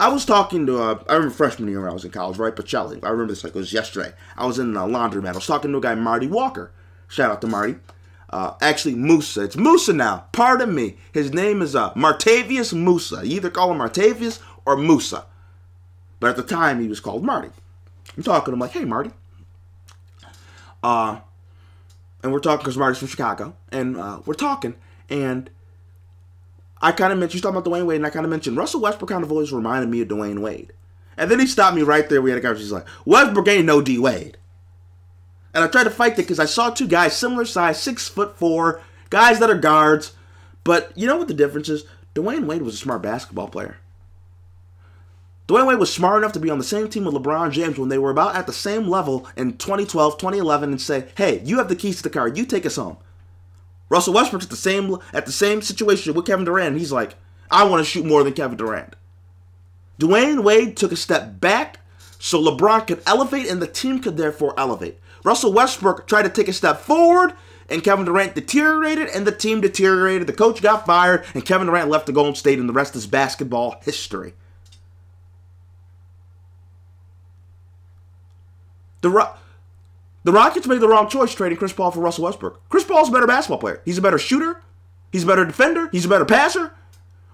I 0.02 0.08
was 0.08 0.24
talking 0.24 0.66
to, 0.66 0.82
uh, 0.82 1.04
I 1.08 1.14
remember 1.14 1.32
freshman 1.32 1.68
year 1.68 1.80
when 1.80 1.88
I 1.88 1.92
was 1.92 2.04
in 2.04 2.10
college, 2.10 2.36
right? 2.36 2.56
Pacelli. 2.56 2.98
I 3.04 3.10
remember 3.10 3.32
this 3.32 3.44
like 3.44 3.54
it 3.54 3.58
was 3.58 3.72
yesterday. 3.72 4.12
I 4.36 4.46
was 4.46 4.58
in 4.58 4.76
a 4.76 4.80
laundromat. 4.80 5.28
I 5.28 5.34
was 5.34 5.46
talking 5.46 5.70
to 5.70 5.78
a 5.78 5.80
guy, 5.80 5.94
Marty 5.94 6.26
Walker. 6.26 6.72
Shout 7.06 7.30
out 7.30 7.40
to 7.42 7.46
Marty. 7.46 7.76
Uh, 8.28 8.54
actually, 8.60 8.96
Musa. 8.96 9.44
It's 9.44 9.56
Musa 9.56 9.92
now. 9.92 10.24
Pardon 10.32 10.74
me. 10.74 10.96
His 11.12 11.32
name 11.32 11.62
is 11.62 11.76
uh, 11.76 11.94
Martavius 11.94 12.72
Musa. 12.72 13.24
You 13.24 13.36
either 13.36 13.48
call 13.48 13.70
him 13.70 13.78
Martavius 13.78 14.40
or 14.66 14.76
Musa. 14.76 15.24
But 16.18 16.30
at 16.30 16.36
the 16.36 16.42
time, 16.42 16.80
he 16.80 16.88
was 16.88 16.98
called 16.98 17.22
Marty. 17.22 17.50
I'm 18.16 18.24
talking 18.24 18.46
to 18.46 18.52
him 18.54 18.58
like, 18.58 18.72
hey, 18.72 18.84
Marty. 18.84 19.12
Uh, 20.82 21.20
and 22.24 22.32
we're 22.32 22.40
talking 22.40 22.64
because 22.64 22.76
Marty's 22.76 22.98
from 22.98 23.06
Chicago. 23.06 23.54
And 23.70 23.96
uh, 23.96 24.20
we're 24.26 24.34
talking. 24.34 24.74
And 25.08 25.48
I 26.82 26.92
kind 26.92 27.12
of 27.12 27.18
mentioned, 27.18 27.36
you 27.36 27.42
talking 27.42 27.56
about 27.56 27.70
Dwyane 27.70 27.86
Wade, 27.86 27.96
and 27.96 28.06
I 28.06 28.10
kind 28.10 28.26
of 28.26 28.30
mentioned 28.30 28.56
Russell 28.56 28.80
Westbrook 28.80 29.08
kind 29.08 29.22
of 29.22 29.30
always 29.30 29.52
reminded 29.52 29.88
me 29.88 30.00
of 30.00 30.08
Dwyane 30.08 30.40
Wade. 30.40 30.72
And 31.16 31.30
then 31.30 31.38
he 31.38 31.46
stopped 31.46 31.76
me 31.76 31.82
right 31.82 32.08
there. 32.08 32.20
We 32.20 32.30
had 32.30 32.38
a 32.38 32.42
conversation. 32.42 32.64
He's 32.64 32.72
like, 32.72 32.88
Westbrook 33.04 33.46
ain't 33.48 33.66
no 33.66 33.80
D 33.80 33.98
Wade. 33.98 34.36
And 35.54 35.62
I 35.62 35.68
tried 35.68 35.84
to 35.84 35.90
fight 35.90 36.16
that 36.16 36.22
because 36.22 36.40
I 36.40 36.46
saw 36.46 36.70
two 36.70 36.88
guys 36.88 37.14
similar 37.14 37.44
size, 37.44 37.80
six 37.80 38.08
foot 38.08 38.36
four, 38.36 38.82
guys 39.10 39.38
that 39.38 39.50
are 39.50 39.58
guards. 39.58 40.12
But 40.64 40.92
you 40.96 41.06
know 41.06 41.16
what 41.16 41.28
the 41.28 41.34
difference 41.34 41.68
is? 41.68 41.84
Dwyane 42.14 42.46
Wade 42.46 42.62
was 42.62 42.74
a 42.74 42.78
smart 42.78 43.02
basketball 43.02 43.48
player. 43.48 43.76
Dwyane 45.48 45.66
Wade 45.66 45.78
was 45.78 45.92
smart 45.92 46.18
enough 46.18 46.32
to 46.32 46.40
be 46.40 46.50
on 46.50 46.58
the 46.58 46.64
same 46.64 46.88
team 46.88 47.04
with 47.04 47.14
LeBron 47.14 47.50
James 47.50 47.78
when 47.78 47.90
they 47.90 47.98
were 47.98 48.10
about 48.10 48.36
at 48.36 48.46
the 48.46 48.52
same 48.52 48.88
level 48.88 49.28
in 49.36 49.56
2012, 49.58 50.16
2011, 50.16 50.70
and 50.70 50.80
say, 50.80 51.08
"Hey, 51.16 51.42
you 51.44 51.58
have 51.58 51.68
the 51.68 51.76
keys 51.76 51.98
to 51.98 52.02
the 52.04 52.10
car. 52.10 52.28
You 52.28 52.46
take 52.46 52.64
us 52.64 52.76
home." 52.76 52.96
Russell 53.92 54.14
Westbrook's 54.14 54.46
at 54.46 54.50
the 54.50 54.56
same 54.56 54.96
at 55.12 55.26
the 55.26 55.32
same 55.32 55.60
situation 55.60 56.14
with 56.14 56.24
Kevin 56.24 56.46
Durant. 56.46 56.78
He's 56.78 56.92
like, 56.92 57.14
"I 57.50 57.64
want 57.64 57.84
to 57.84 57.84
shoot 57.84 58.06
more 58.06 58.24
than 58.24 58.32
Kevin 58.32 58.56
Durant." 58.56 58.96
Dwyane 60.00 60.42
Wade 60.42 60.78
took 60.78 60.92
a 60.92 60.96
step 60.96 61.40
back 61.40 61.80
so 62.18 62.42
LeBron 62.42 62.86
could 62.86 63.02
elevate 63.04 63.46
and 63.46 63.60
the 63.60 63.66
team 63.66 64.00
could 64.00 64.16
therefore 64.16 64.58
elevate. 64.58 64.98
Russell 65.24 65.52
Westbrook 65.52 66.06
tried 66.06 66.22
to 66.22 66.30
take 66.30 66.48
a 66.48 66.54
step 66.54 66.80
forward 66.80 67.34
and 67.68 67.84
Kevin 67.84 68.06
Durant 68.06 68.34
deteriorated 68.34 69.08
and 69.08 69.26
the 69.26 69.30
team 69.30 69.60
deteriorated. 69.60 70.26
The 70.26 70.32
coach 70.32 70.62
got 70.62 70.86
fired 70.86 71.26
and 71.34 71.44
Kevin 71.44 71.66
Durant 71.66 71.90
left 71.90 72.06
the 72.06 72.12
Golden 72.12 72.34
State 72.34 72.58
and 72.58 72.70
the 72.70 72.72
rest 72.72 72.96
is 72.96 73.06
basketball 73.06 73.76
history. 73.82 74.32
The 79.02 79.10
the 80.24 80.32
Rockets 80.32 80.66
made 80.66 80.80
the 80.80 80.88
wrong 80.88 81.08
choice 81.08 81.34
trading 81.34 81.58
Chris 81.58 81.72
Paul 81.72 81.90
for 81.90 82.00
Russell 82.00 82.24
Westbrook. 82.24 82.68
Chris 82.68 82.84
Paul's 82.84 83.08
a 83.08 83.12
better 83.12 83.26
basketball 83.26 83.58
player. 83.58 83.82
He's 83.84 83.98
a 83.98 84.02
better 84.02 84.18
shooter. 84.18 84.62
He's 85.10 85.24
a 85.24 85.26
better 85.26 85.44
defender. 85.44 85.88
He's 85.90 86.04
a 86.04 86.08
better 86.08 86.24
passer. 86.24 86.72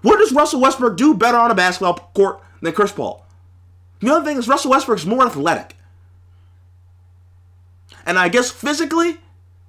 What 0.01 0.17
does 0.17 0.31
Russell 0.31 0.61
Westbrook 0.61 0.97
do 0.97 1.13
better 1.13 1.37
on 1.37 1.51
a 1.51 1.55
basketball 1.55 2.11
court 2.13 2.41
than 2.61 2.73
Chris 2.73 2.91
Paul? 2.91 3.25
The 3.99 4.11
other 4.11 4.25
thing 4.25 4.37
is 4.37 4.47
Russell 4.47 4.71
Westbrook's 4.71 5.05
more 5.05 5.25
athletic. 5.25 5.75
And 8.05 8.17
I 8.17 8.29
guess 8.29 8.49
physically, 8.49 9.17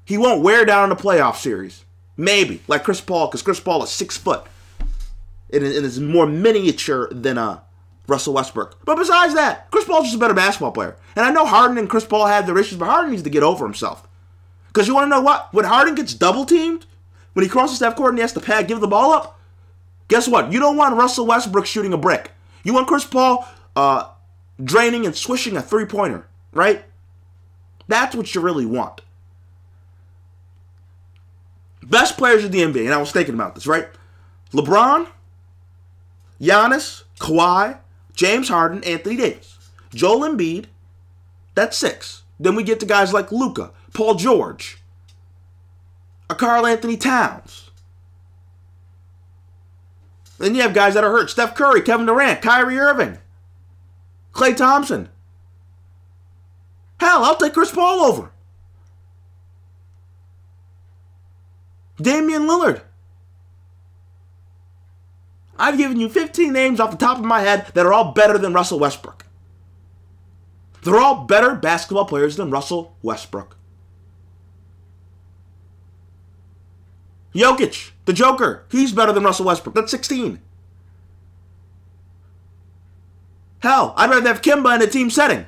he 0.04 0.16
won't 0.16 0.42
wear 0.42 0.64
down 0.64 0.84
in 0.84 0.96
the 0.96 1.02
playoff 1.02 1.36
series. 1.36 1.84
Maybe, 2.16 2.62
like 2.68 2.84
Chris 2.84 3.00
Paul, 3.00 3.26
because 3.26 3.42
Chris 3.42 3.60
Paul 3.60 3.82
is 3.82 3.90
six 3.90 4.16
foot. 4.16 4.44
It 5.48 5.62
is, 5.62 5.98
more 5.98 6.26
miniature 6.26 7.08
than 7.10 7.38
uh, 7.38 7.60
Russell 8.06 8.34
Westbrook. 8.34 8.84
But 8.84 8.96
besides 8.96 9.34
that, 9.34 9.70
Chris 9.70 9.84
Paul's 9.84 10.04
just 10.04 10.16
a 10.16 10.18
better 10.18 10.34
basketball 10.34 10.72
player. 10.72 10.96
And 11.16 11.24
I 11.24 11.30
know 11.30 11.46
Harden 11.46 11.78
and 11.78 11.88
Chris 11.88 12.04
Paul 12.04 12.26
have 12.26 12.46
their 12.46 12.58
issues, 12.58 12.78
but 12.78 12.86
Harden 12.86 13.10
needs 13.10 13.22
to 13.22 13.30
get 13.30 13.42
over 13.42 13.64
himself. 13.64 14.06
Because 14.68 14.86
you 14.86 14.94
want 14.94 15.06
to 15.06 15.10
know 15.10 15.20
what? 15.20 15.52
When 15.52 15.64
Harden 15.64 15.94
gets 15.94 16.14
double 16.14 16.44
teamed, 16.44 16.86
when 17.32 17.44
he 17.44 17.48
crosses 17.48 17.78
that 17.80 17.96
court 17.96 18.10
and 18.10 18.18
he 18.18 18.22
has 18.22 18.32
to 18.34 18.40
pad, 18.40 18.68
give 18.68 18.80
the 18.80 18.88
ball 18.88 19.12
up, 19.12 19.38
guess 20.08 20.28
what? 20.28 20.52
You 20.52 20.60
don't 20.60 20.76
want 20.76 20.96
Russell 20.96 21.26
Westbrook 21.26 21.66
shooting 21.66 21.92
a 21.92 21.98
brick. 21.98 22.32
You 22.64 22.74
want 22.74 22.88
Chris 22.88 23.04
Paul 23.04 23.48
uh, 23.76 24.08
draining 24.62 25.06
and 25.06 25.16
swishing 25.16 25.56
a 25.56 25.62
three 25.62 25.86
pointer, 25.86 26.26
right? 26.52 26.84
That's 27.88 28.14
what 28.14 28.34
you 28.34 28.40
really 28.40 28.66
want. 28.66 29.00
Best 31.82 32.16
players 32.16 32.44
of 32.44 32.52
the 32.52 32.60
NBA, 32.60 32.84
and 32.84 32.94
I 32.94 32.98
was 32.98 33.10
thinking 33.10 33.34
about 33.34 33.54
this, 33.54 33.66
right? 33.66 33.88
LeBron, 34.52 35.08
Giannis, 36.40 37.02
Kawhi, 37.18 37.78
James 38.20 38.50
Harden, 38.50 38.84
Anthony 38.84 39.16
Davis, 39.16 39.56
Joel 39.94 40.28
Embiid. 40.28 40.66
That's 41.54 41.74
six. 41.74 42.24
Then 42.38 42.54
we 42.54 42.62
get 42.62 42.78
to 42.80 42.86
guys 42.86 43.14
like 43.14 43.32
Luka, 43.32 43.70
Paul 43.94 44.16
George, 44.16 44.76
a 46.28 46.34
Karl 46.34 46.66
Anthony 46.66 46.98
Towns. 46.98 47.70
Then 50.36 50.54
you 50.54 50.60
have 50.60 50.74
guys 50.74 50.92
that 50.92 51.02
are 51.02 51.10
hurt: 51.10 51.30
Steph 51.30 51.54
Curry, 51.54 51.80
Kevin 51.80 52.04
Durant, 52.04 52.42
Kyrie 52.42 52.78
Irving, 52.78 53.16
Klay 54.34 54.54
Thompson. 54.54 55.08
Hell, 57.00 57.24
I'll 57.24 57.36
take 57.36 57.54
Chris 57.54 57.72
Paul 57.72 58.00
over. 58.00 58.32
Damian 61.98 62.42
Lillard. 62.42 62.82
I've 65.60 65.76
given 65.76 66.00
you 66.00 66.08
15 66.08 66.52
names 66.52 66.80
off 66.80 66.90
the 66.90 66.96
top 66.96 67.18
of 67.18 67.24
my 67.24 67.40
head 67.40 67.66
that 67.74 67.84
are 67.84 67.92
all 67.92 68.12
better 68.12 68.38
than 68.38 68.54
Russell 68.54 68.78
Westbrook. 68.78 69.26
They're 70.82 70.98
all 70.98 71.24
better 71.24 71.54
basketball 71.54 72.06
players 72.06 72.36
than 72.36 72.50
Russell 72.50 72.96
Westbrook. 73.02 73.58
Jokic, 77.34 77.90
the 78.06 78.14
Joker, 78.14 78.64
he's 78.70 78.92
better 78.92 79.12
than 79.12 79.22
Russell 79.22 79.44
Westbrook. 79.44 79.74
That's 79.74 79.90
16. 79.90 80.40
Hell, 83.60 83.92
I'd 83.96 84.10
rather 84.10 84.28
have 84.28 84.40
Kemba 84.40 84.74
in 84.74 84.82
a 84.82 84.86
team 84.86 85.10
setting. 85.10 85.46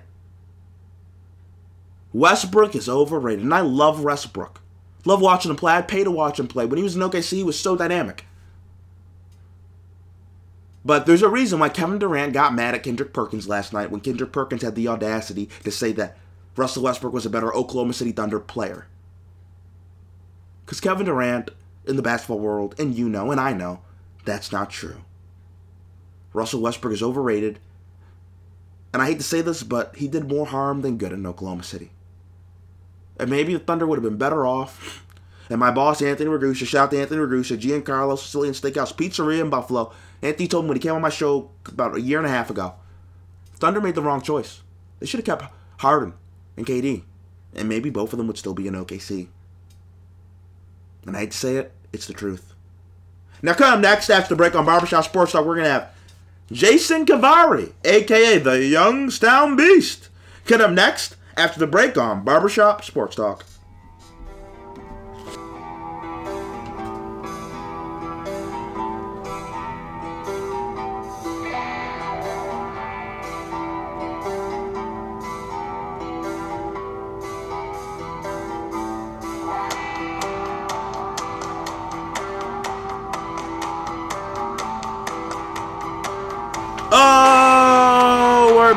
Westbrook 2.12 2.74
is 2.74 2.88
overrated, 2.88 3.42
and 3.42 3.54
I 3.54 3.60
love 3.60 4.04
Westbrook. 4.04 4.60
Love 5.06 5.22
watching 5.22 5.50
him 5.50 5.56
play. 5.56 5.72
I'd 5.72 5.88
pay 5.88 6.04
to 6.04 6.10
watch 6.10 6.38
him 6.38 6.46
play. 6.46 6.66
When 6.66 6.76
he 6.76 6.82
was 6.82 6.94
in 6.94 7.00
OKC, 7.00 7.38
he 7.38 7.42
was 7.42 7.58
so 7.58 7.74
dynamic. 7.74 8.26
But 10.84 11.06
there's 11.06 11.22
a 11.22 11.28
reason 11.28 11.60
why 11.60 11.68
Kevin 11.68 11.98
Durant 11.98 12.32
got 12.32 12.54
mad 12.54 12.74
at 12.74 12.82
Kendrick 12.82 13.12
Perkins 13.12 13.48
last 13.48 13.72
night 13.72 13.90
when 13.90 14.00
Kendrick 14.00 14.32
Perkins 14.32 14.62
had 14.62 14.74
the 14.74 14.88
audacity 14.88 15.48
to 15.62 15.70
say 15.70 15.92
that 15.92 16.16
Russell 16.56 16.82
Westbrook 16.82 17.12
was 17.12 17.24
a 17.24 17.30
better 17.30 17.54
Oklahoma 17.54 17.92
City 17.92 18.12
Thunder 18.12 18.40
player. 18.40 18.86
Because 20.64 20.80
Kevin 20.80 21.06
Durant, 21.06 21.50
in 21.86 21.96
the 21.96 22.02
basketball 22.02 22.40
world, 22.40 22.74
and 22.78 22.94
you 22.94 23.08
know, 23.08 23.30
and 23.30 23.40
I 23.40 23.52
know, 23.52 23.80
that's 24.24 24.52
not 24.52 24.70
true. 24.70 25.02
Russell 26.32 26.60
Westbrook 26.60 26.94
is 26.94 27.02
overrated. 27.02 27.58
And 28.92 29.00
I 29.00 29.06
hate 29.06 29.18
to 29.18 29.24
say 29.24 29.40
this, 29.40 29.62
but 29.62 29.96
he 29.96 30.08
did 30.08 30.28
more 30.28 30.46
harm 30.46 30.82
than 30.82 30.98
good 30.98 31.12
in 31.12 31.26
Oklahoma 31.26 31.62
City. 31.62 31.90
And 33.18 33.30
maybe 33.30 33.54
the 33.54 33.58
Thunder 33.58 33.86
would 33.86 33.96
have 33.96 34.04
been 34.04 34.18
better 34.18 34.46
off. 34.46 35.06
And 35.52 35.60
my 35.60 35.70
boss, 35.70 36.00
Anthony 36.00 36.30
Ragusa, 36.30 36.64
shout 36.64 36.84
out 36.84 36.90
to 36.92 36.98
Anthony 36.98 37.20
Ragusa, 37.20 37.58
Giancarlo 37.58 38.18
Sicilian 38.18 38.54
Steakhouse 38.54 38.94
Pizzeria 38.94 39.42
in 39.42 39.50
Buffalo. 39.50 39.92
Anthony 40.22 40.48
told 40.48 40.64
me 40.64 40.68
when 40.68 40.76
he 40.78 40.80
came 40.80 40.94
on 40.94 41.02
my 41.02 41.10
show 41.10 41.50
about 41.66 41.94
a 41.94 42.00
year 42.00 42.16
and 42.16 42.26
a 42.26 42.30
half 42.30 42.48
ago, 42.48 42.72
Thunder 43.56 43.78
made 43.78 43.94
the 43.94 44.00
wrong 44.00 44.22
choice. 44.22 44.62
They 44.98 45.04
should 45.04 45.18
have 45.18 45.26
kept 45.26 45.52
Harden 45.80 46.14
and 46.56 46.64
KD. 46.64 47.02
And 47.54 47.68
maybe 47.68 47.90
both 47.90 48.14
of 48.14 48.16
them 48.16 48.28
would 48.28 48.38
still 48.38 48.54
be 48.54 48.66
in 48.66 48.72
OKC. 48.72 49.28
And 51.06 51.14
I 51.14 51.20
hate 51.20 51.32
to 51.32 51.36
say 51.36 51.56
it, 51.56 51.72
it's 51.92 52.06
the 52.06 52.14
truth. 52.14 52.54
Now, 53.42 53.52
come 53.52 53.82
next 53.82 54.08
after 54.08 54.30
the 54.30 54.38
break 54.38 54.54
on 54.54 54.64
Barbershop 54.64 55.04
Sports 55.04 55.32
Talk, 55.32 55.44
we're 55.44 55.56
to 55.56 55.68
have 55.68 55.90
Jason 56.50 57.04
Cavari, 57.04 57.74
aka 57.84 58.38
the 58.38 58.64
Youngstown 58.64 59.56
Beast. 59.56 60.08
Coming 60.46 60.64
up 60.64 60.72
next 60.72 61.16
after 61.36 61.60
the 61.60 61.66
break 61.66 61.98
on 61.98 62.24
Barbershop 62.24 62.82
Sports 62.84 63.16
Talk. 63.16 63.44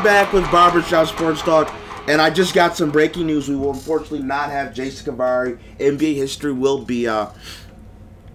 Back 0.05 0.31
with 0.33 0.49
Barbershop 0.51 1.07
Sports 1.07 1.41
Talk. 1.41 1.73
And 2.07 2.21
I 2.21 2.29
just 2.29 2.53
got 2.53 2.77
some 2.77 2.91
breaking 2.91 3.25
news. 3.25 3.49
We 3.49 3.55
will 3.55 3.71
unfortunately 3.71 4.21
not 4.21 4.51
have 4.51 4.71
Jason 4.71 5.11
Cavari. 5.11 5.57
NBA 5.79 6.13
history 6.13 6.53
will 6.53 6.83
be 6.83 7.07
uh, 7.07 7.29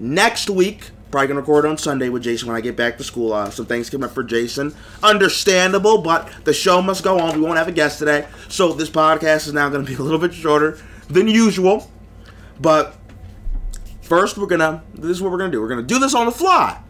next 0.01 0.51
week. 0.51 0.91
Probably 1.13 1.29
gonna 1.29 1.41
record 1.41 1.67
on 1.67 1.79
Sunday 1.79 2.09
with 2.09 2.25
Jason 2.25 2.49
when 2.49 2.57
I 2.57 2.61
get 2.61 2.75
back 2.75 2.99
to 2.99 3.05
school. 3.05 3.33
Uh, 3.33 3.51
some 3.51 3.67
things 3.67 3.95
up 3.95 4.11
for 4.11 4.25
Jason. 4.25 4.75
Understandable, 5.01 5.99
but 5.99 6.29
the 6.43 6.53
show 6.53 6.83
must 6.83 7.05
go 7.05 7.21
on. 7.21 7.37
We 7.37 7.43
won't 7.43 7.59
have 7.59 7.69
a 7.69 7.73
guest 7.73 8.01
today, 8.01 8.27
so 8.49 8.73
this 8.73 8.91
podcast 8.91 9.47
is 9.47 9.53
now 9.53 9.69
gonna 9.69 9.85
be 9.85 9.95
a 9.95 10.03
little 10.03 10.19
bit 10.19 10.35
shorter 10.35 10.77
than 11.09 11.29
usual. 11.29 11.89
But 12.61 12.97
first, 14.03 14.37
we're 14.39 14.47
gonna. 14.47 14.83
This 14.93 15.13
is 15.13 15.23
what 15.23 15.31
we're 15.31 15.39
gonna 15.39 15.53
do. 15.53 15.61
We're 15.61 15.69
gonna 15.69 15.83
do 15.85 16.01
this 16.01 16.17
on 16.17 16.27
the 16.27 16.33
fly. 16.33 16.81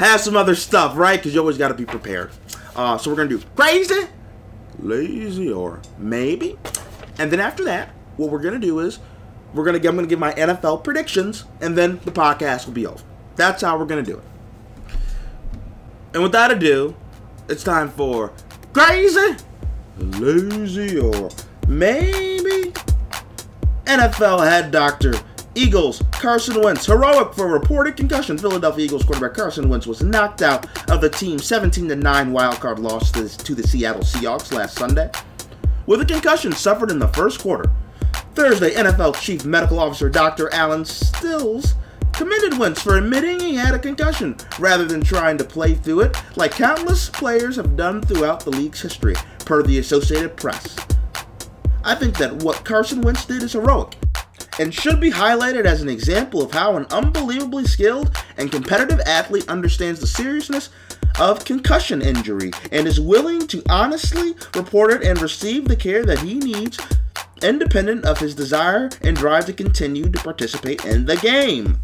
Have 0.00 0.20
some 0.20 0.36
other 0.36 0.56
stuff, 0.56 0.96
right? 0.96 1.20
Because 1.20 1.34
you 1.34 1.38
always 1.38 1.56
got 1.56 1.68
to 1.68 1.74
be 1.74 1.86
prepared. 1.86 2.32
Uh, 2.74 2.98
so 2.98 3.10
we're 3.10 3.16
gonna 3.16 3.28
do 3.28 3.40
crazy, 3.54 4.08
lazy, 4.78 5.52
or 5.52 5.80
maybe. 5.98 6.58
And 7.18 7.30
then 7.30 7.40
after 7.40 7.64
that, 7.64 7.90
what 8.16 8.30
we're 8.30 8.40
gonna 8.40 8.58
do 8.58 8.80
is 8.80 8.98
we're 9.52 9.64
gonna 9.64 9.78
I'm 9.78 9.96
gonna 9.96 10.06
give 10.06 10.18
my 10.18 10.32
NFL 10.32 10.84
predictions, 10.84 11.44
and 11.60 11.76
then 11.76 12.00
the 12.04 12.10
podcast 12.10 12.66
will 12.66 12.72
be 12.74 12.86
over. 12.86 13.02
That's 13.36 13.62
how 13.62 13.78
we're 13.78 13.86
gonna 13.86 14.02
do 14.02 14.18
it. 14.18 14.24
And 16.12 16.22
without 16.22 16.52
ado, 16.52 16.94
it's 17.48 17.64
time 17.64 17.90
for 17.90 18.32
crazy, 18.72 19.36
lazy, 19.98 20.98
or 20.98 21.30
maybe. 21.68 22.72
NFL 23.84 24.48
head 24.48 24.70
doctor 24.70 25.12
Eagles 25.54 26.02
Carson 26.12 26.60
Wentz 26.60 26.86
heroic 26.86 27.32
for 27.34 27.46
reported 27.46 27.96
concussion. 27.96 28.36
Philadelphia 28.36 28.84
Eagles 28.86 29.04
quarterback 29.04 29.34
Carson 29.34 29.68
Wentz 29.68 29.86
was 29.86 30.02
knocked 30.02 30.42
out 30.42 30.66
of 30.90 31.00
the 31.00 31.08
team's 31.08 31.44
17 31.44 31.86
9 31.86 32.32
wildcard 32.32 32.78
loss 32.78 33.12
to, 33.12 33.28
to 33.28 33.54
the 33.54 33.66
Seattle 33.66 34.02
Seahawks 34.02 34.52
last 34.52 34.76
Sunday 34.76 35.10
with 35.86 36.00
a 36.00 36.04
concussion 36.04 36.52
suffered 36.52 36.90
in 36.90 36.98
the 36.98 37.08
first 37.08 37.40
quarter. 37.40 37.70
Thursday, 38.34 38.74
NFL 38.74 39.20
Chief 39.20 39.44
Medical 39.44 39.78
Officer 39.78 40.08
Dr. 40.08 40.52
Allen 40.52 40.84
Sills 40.84 41.74
commended 42.12 42.58
Wentz 42.58 42.82
for 42.82 42.96
admitting 42.96 43.38
he 43.40 43.54
had 43.54 43.74
a 43.74 43.78
concussion 43.78 44.36
rather 44.58 44.84
than 44.84 45.02
trying 45.02 45.38
to 45.38 45.44
play 45.44 45.74
through 45.74 46.00
it 46.00 46.16
like 46.36 46.52
countless 46.52 47.08
players 47.10 47.56
have 47.56 47.76
done 47.76 48.00
throughout 48.00 48.40
the 48.40 48.50
league's 48.50 48.80
history, 48.80 49.14
per 49.44 49.62
the 49.62 49.78
Associated 49.78 50.36
Press. 50.36 50.76
I 51.84 51.94
think 51.94 52.16
that 52.18 52.42
what 52.42 52.64
Carson 52.64 53.02
Wentz 53.02 53.24
did 53.24 53.42
is 53.42 53.52
heroic 53.52 53.96
and 54.58 54.72
should 54.72 55.00
be 55.00 55.10
highlighted 55.10 55.64
as 55.64 55.82
an 55.82 55.88
example 55.88 56.42
of 56.42 56.52
how 56.52 56.76
an 56.76 56.86
unbelievably 56.90 57.64
skilled 57.66 58.16
and 58.36 58.52
competitive 58.52 59.00
athlete 59.06 59.48
understands 59.48 60.00
the 60.00 60.06
seriousness 60.06 60.70
of 61.20 61.44
concussion 61.44 62.02
injury 62.02 62.50
and 62.72 62.86
is 62.86 63.00
willing 63.00 63.46
to 63.46 63.62
honestly 63.68 64.34
report 64.54 64.92
it 64.92 65.02
and 65.02 65.20
receive 65.20 65.68
the 65.68 65.76
care 65.76 66.04
that 66.04 66.18
he 66.18 66.34
needs 66.34 66.78
independent 67.42 68.04
of 68.04 68.18
his 68.18 68.34
desire 68.34 68.88
and 69.02 69.16
drive 69.16 69.46
to 69.46 69.52
continue 69.52 70.08
to 70.08 70.18
participate 70.20 70.84
in 70.84 71.04
the 71.04 71.16
game. 71.16 71.78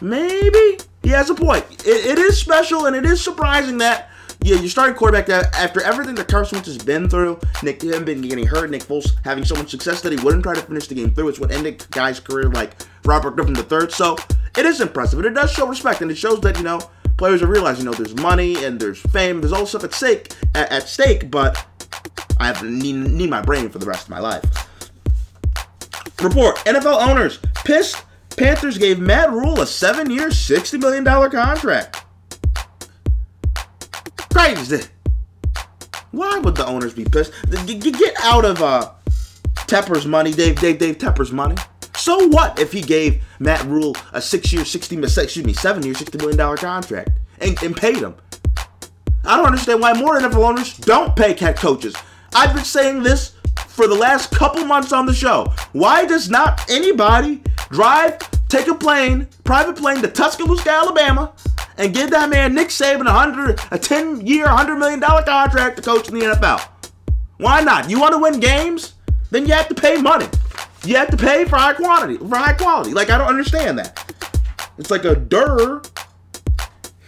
Maybe 0.00 0.78
he 1.02 1.10
has 1.10 1.30
a 1.30 1.34
point. 1.34 1.64
it, 1.86 2.06
it 2.06 2.18
is 2.18 2.38
special 2.38 2.86
and 2.86 2.96
it 2.96 3.04
is 3.04 3.22
surprising 3.22 3.78
that 3.78 4.10
yeah, 4.44 4.56
you 4.56 4.68
starting 4.68 4.96
quarterback 4.96 5.28
after 5.28 5.80
everything 5.82 6.14
that 6.16 6.26
Carson 6.28 6.56
Wentz 6.56 6.68
has 6.68 6.78
been 6.78 7.08
through, 7.08 7.38
Nick 7.62 7.80
been 7.80 8.22
getting 8.22 8.46
hurt, 8.46 8.70
Nick 8.70 8.82
Foles 8.82 9.12
having 9.24 9.44
so 9.44 9.54
much 9.54 9.70
success 9.70 10.00
that 10.02 10.12
he 10.12 10.22
wouldn't 10.24 10.42
try 10.42 10.54
to 10.54 10.60
finish 10.62 10.88
the 10.88 10.94
game 10.94 11.14
through. 11.14 11.28
It's 11.28 11.38
what 11.38 11.52
ended 11.52 11.86
guys' 11.90 12.18
career 12.18 12.48
like 12.50 12.74
Robert 13.04 13.36
Griffin 13.36 13.56
III. 13.56 13.90
So 13.90 14.16
it 14.56 14.66
is 14.66 14.80
impressive, 14.80 15.18
and 15.20 15.26
it 15.26 15.34
does 15.34 15.52
show 15.52 15.66
respect, 15.66 16.00
and 16.00 16.10
it 16.10 16.16
shows 16.16 16.40
that 16.40 16.56
you 16.56 16.64
know 16.64 16.80
players 17.16 17.42
are 17.42 17.46
realizing 17.46 17.84
you 17.84 17.90
know 17.90 17.96
there's 17.96 18.16
money 18.16 18.64
and 18.64 18.80
there's 18.80 19.00
fame, 19.00 19.40
there's 19.40 19.52
all 19.52 19.66
stuff 19.66 19.84
at 19.84 19.94
stake 19.94 20.32
at, 20.54 20.70
at 20.72 20.88
stake, 20.88 21.30
but 21.30 21.64
I 22.38 22.46
have 22.46 22.60
to 22.60 22.70
need, 22.70 22.94
need 22.94 23.30
my 23.30 23.42
brain 23.42 23.68
for 23.68 23.78
the 23.78 23.86
rest 23.86 24.04
of 24.04 24.10
my 24.10 24.18
life. 24.18 24.44
Report: 26.20 26.56
NFL 26.58 27.08
owners 27.08 27.38
pissed. 27.64 28.04
Panthers 28.36 28.78
gave 28.78 28.98
Matt 28.98 29.30
Rhule 29.30 29.60
a 29.60 29.66
seven-year, 29.66 30.28
$60 30.28 30.80
million 30.80 31.04
contract. 31.04 32.02
Crazy. 34.42 34.80
Why 36.10 36.36
would 36.40 36.56
the 36.56 36.66
owners 36.66 36.94
be 36.94 37.04
pissed? 37.04 37.32
Get 37.64 38.14
out 38.24 38.44
of 38.44 38.60
uh, 38.60 38.90
Tepper's 39.68 40.04
money, 40.04 40.32
Dave, 40.32 40.58
Dave, 40.58 40.80
Dave 40.80 40.98
Tepper's 40.98 41.30
money. 41.30 41.54
So 41.94 42.26
what 42.26 42.58
if 42.58 42.72
he 42.72 42.80
gave 42.80 43.22
Matt 43.38 43.64
Rhule 43.66 43.94
a 44.12 44.20
six-year, 44.20 44.64
sixty, 44.64 44.98
excuse 44.98 45.46
me, 45.46 45.52
seven-year, 45.52 45.94
sixty 45.94 46.18
million 46.18 46.36
dollar 46.36 46.56
contract 46.56 47.10
and, 47.40 47.62
and 47.62 47.76
paid 47.76 47.98
him? 47.98 48.16
I 49.24 49.36
don't 49.36 49.46
understand 49.46 49.80
why 49.80 49.92
more 49.92 50.18
NFL 50.18 50.44
owners 50.44 50.76
don't 50.76 51.14
pay 51.14 51.34
head 51.34 51.56
coaches. 51.56 51.94
I've 52.34 52.52
been 52.52 52.64
saying 52.64 53.04
this 53.04 53.36
for 53.68 53.86
the 53.86 53.94
last 53.94 54.32
couple 54.32 54.64
months 54.64 54.92
on 54.92 55.06
the 55.06 55.14
show. 55.14 55.52
Why 55.70 56.04
does 56.04 56.28
not 56.28 56.68
anybody 56.68 57.44
drive, 57.70 58.18
take 58.48 58.66
a 58.66 58.74
plane, 58.74 59.28
private 59.44 59.76
plane 59.76 60.02
to 60.02 60.08
Tuscaloosa, 60.08 60.68
Alabama, 60.68 61.32
and 61.78 61.94
give 61.94 62.10
that 62.10 62.28
man 62.28 62.54
Nick 62.54 62.68
Saban 62.68 63.06
a 63.06 63.12
hundred, 63.12 63.60
a 63.70 63.78
ten-year, 63.78 64.46
hundred 64.46 64.76
million 64.76 65.00
dollar 65.00 65.22
contract 65.22 65.76
to 65.76 65.82
coach 65.82 66.08
in 66.08 66.18
the 66.18 66.26
NFL? 66.26 66.68
Why 67.38 67.60
not? 67.60 67.90
You 67.90 68.00
want 68.00 68.12
to 68.12 68.18
win 68.18 68.40
games? 68.40 68.94
Then 69.30 69.46
you 69.46 69.54
have 69.54 69.68
to 69.68 69.74
pay 69.74 69.96
money. 69.96 70.26
You 70.84 70.96
have 70.96 71.10
to 71.10 71.16
pay 71.16 71.44
for 71.44 71.56
high 71.56 71.74
quantity, 71.74 72.18
for 72.18 72.36
high 72.36 72.52
quality. 72.52 72.92
Like 72.92 73.10
I 73.10 73.18
don't 73.18 73.28
understand 73.28 73.78
that. 73.78 74.14
It's 74.78 74.90
like 74.90 75.04
a 75.04 75.14
dur. 75.14 75.82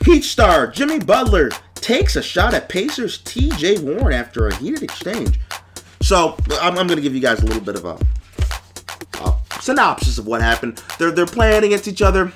Heat 0.04 0.22
star 0.22 0.66
Jimmy 0.66 0.98
Butler 0.98 1.50
takes 1.74 2.16
a 2.16 2.22
shot 2.22 2.54
at 2.54 2.68
Pacers 2.68 3.18
T.J. 3.18 3.78
Warren 3.80 4.14
after 4.14 4.48
a 4.48 4.54
heated 4.54 4.82
exchange. 4.82 5.40
So 6.00 6.36
I'm, 6.60 6.78
I'm 6.78 6.86
going 6.86 6.96
to 6.96 7.02
give 7.02 7.14
you 7.14 7.20
guys 7.20 7.42
a 7.42 7.46
little 7.46 7.62
bit 7.62 7.76
of 7.76 7.84
a, 7.84 7.98
a 9.22 9.38
synopsis 9.60 10.18
of 10.18 10.26
what 10.26 10.42
happened. 10.42 10.82
They're 10.98 11.10
they're 11.10 11.26
playing 11.26 11.64
against 11.64 11.88
each 11.88 12.02
other. 12.02 12.32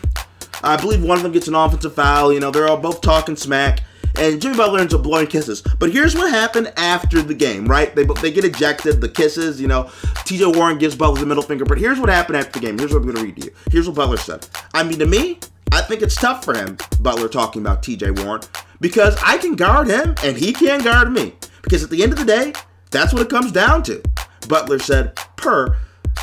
I 0.63 0.77
believe 0.77 1.03
one 1.03 1.17
of 1.17 1.23
them 1.23 1.33
gets 1.33 1.49
an 1.49 1.55
offensive 1.55 1.95
foul. 1.95 2.33
You 2.33 2.41
know, 2.41 2.51
they're 2.51 2.69
all 2.69 2.77
both 2.77 3.01
talking 3.01 3.37
smack. 3.37 3.83
And 4.17 4.41
Jimmy 4.41 4.57
Butler 4.57 4.81
ends 4.81 4.93
up 4.95 5.03
blowing 5.03 5.29
kisses. 5.29 5.63
But 5.79 5.93
here's 5.93 6.15
what 6.15 6.31
happened 6.31 6.73
after 6.77 7.23
the 7.23 7.35
game, 7.35 7.67
right? 7.67 7.95
They 7.95 8.05
they 8.05 8.33
get 8.33 8.45
ejected, 8.45 9.01
the 9.01 9.09
kisses, 9.09 9.61
you 9.61 9.69
know. 9.69 9.85
TJ 10.25 10.57
Warren 10.57 10.79
gives 10.79 10.97
Butler 10.97 11.21
the 11.21 11.27
middle 11.27 11.43
finger. 11.43 11.65
But 11.65 11.79
here's 11.79 12.01
what 12.01 12.09
happened 12.09 12.37
after 12.37 12.59
the 12.59 12.67
game. 12.67 12.79
Here's 12.79 12.93
what 12.93 13.03
I'm 13.03 13.05
going 13.05 13.17
to 13.17 13.23
read 13.23 13.37
to 13.37 13.47
you. 13.47 13.53
Here's 13.71 13.87
what 13.87 13.97
Butler 13.97 14.17
said. 14.17 14.49
I 14.75 14.83
mean, 14.83 14.99
to 14.99 15.07
me, 15.07 15.39
I 15.71 15.83
think 15.83 16.03
it's 16.03 16.15
tough 16.15 16.45
for 16.45 16.57
him, 16.57 16.79
Butler 17.01 17.29
talking 17.29 17.63
about 17.63 17.83
TJ 17.83 18.25
Warren, 18.25 18.41
because 18.81 19.17
I 19.23 19.39
can 19.39 19.55
guard 19.55 19.87
him 19.87 20.15
and 20.25 20.37
he 20.37 20.53
can't 20.53 20.83
guard 20.83 21.13
me. 21.13 21.35
Because 21.63 21.85
at 21.85 21.91
the 21.91 22.03
end 22.03 22.13
of 22.13 22.19
the 22.19 22.25
day, 22.25 22.55
that's 22.91 23.13
what 23.13 23.23
it 23.23 23.29
comes 23.29 23.53
down 23.53 23.83
to. 23.85 24.03
Butler 24.49 24.79
said, 24.79 25.15
per 25.37 25.77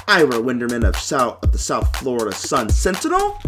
Ira 0.08 0.40
Winderman 0.40 0.84
of 0.84 0.96
South 0.96 1.44
of 1.44 1.52
the 1.52 1.58
South 1.58 1.96
Florida 1.98 2.34
Sun 2.36 2.70
Sentinel. 2.70 3.40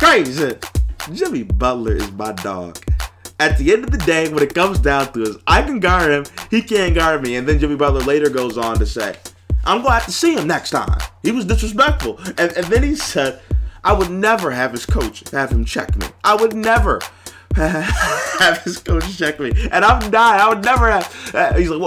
Crazy. 0.00 0.56
Jimmy 1.12 1.42
Butler 1.42 1.96
is 1.96 2.10
my 2.12 2.32
dog. 2.32 2.78
At 3.38 3.58
the 3.58 3.70
end 3.70 3.84
of 3.84 3.90
the 3.90 3.98
day, 3.98 4.32
when 4.32 4.42
it 4.42 4.54
comes 4.54 4.78
down 4.78 5.12
to 5.12 5.22
it, 5.24 5.36
I 5.46 5.60
can 5.60 5.78
guard 5.78 6.10
him, 6.10 6.24
he 6.50 6.62
can't 6.62 6.94
guard 6.94 7.22
me. 7.22 7.36
And 7.36 7.46
then 7.46 7.58
Jimmy 7.58 7.76
Butler 7.76 8.00
later 8.00 8.30
goes 8.30 8.56
on 8.56 8.78
to 8.78 8.86
say, 8.86 9.14
I'm 9.62 9.82
glad 9.82 10.04
to 10.04 10.10
see 10.10 10.36
him 10.36 10.46
next 10.46 10.70
time. 10.70 10.98
He 11.22 11.32
was 11.32 11.44
disrespectful. 11.44 12.18
And, 12.38 12.50
and 12.50 12.66
then 12.68 12.82
he 12.82 12.96
said, 12.96 13.42
I 13.84 13.92
would 13.92 14.10
never 14.10 14.50
have 14.50 14.72
his 14.72 14.86
coach 14.86 15.28
have 15.32 15.50
him 15.50 15.66
check 15.66 15.94
me. 15.96 16.06
I 16.24 16.34
would 16.34 16.54
never 16.54 17.00
have 17.54 18.62
his 18.64 18.78
coach 18.78 19.18
check 19.18 19.38
me. 19.38 19.52
And 19.70 19.84
I'm 19.84 20.10
dying. 20.10 20.40
I 20.40 20.48
would 20.48 20.64
never 20.64 20.90
have. 20.90 21.34
uh, 21.34 21.52
he's 21.58 21.68
like, 21.68 21.78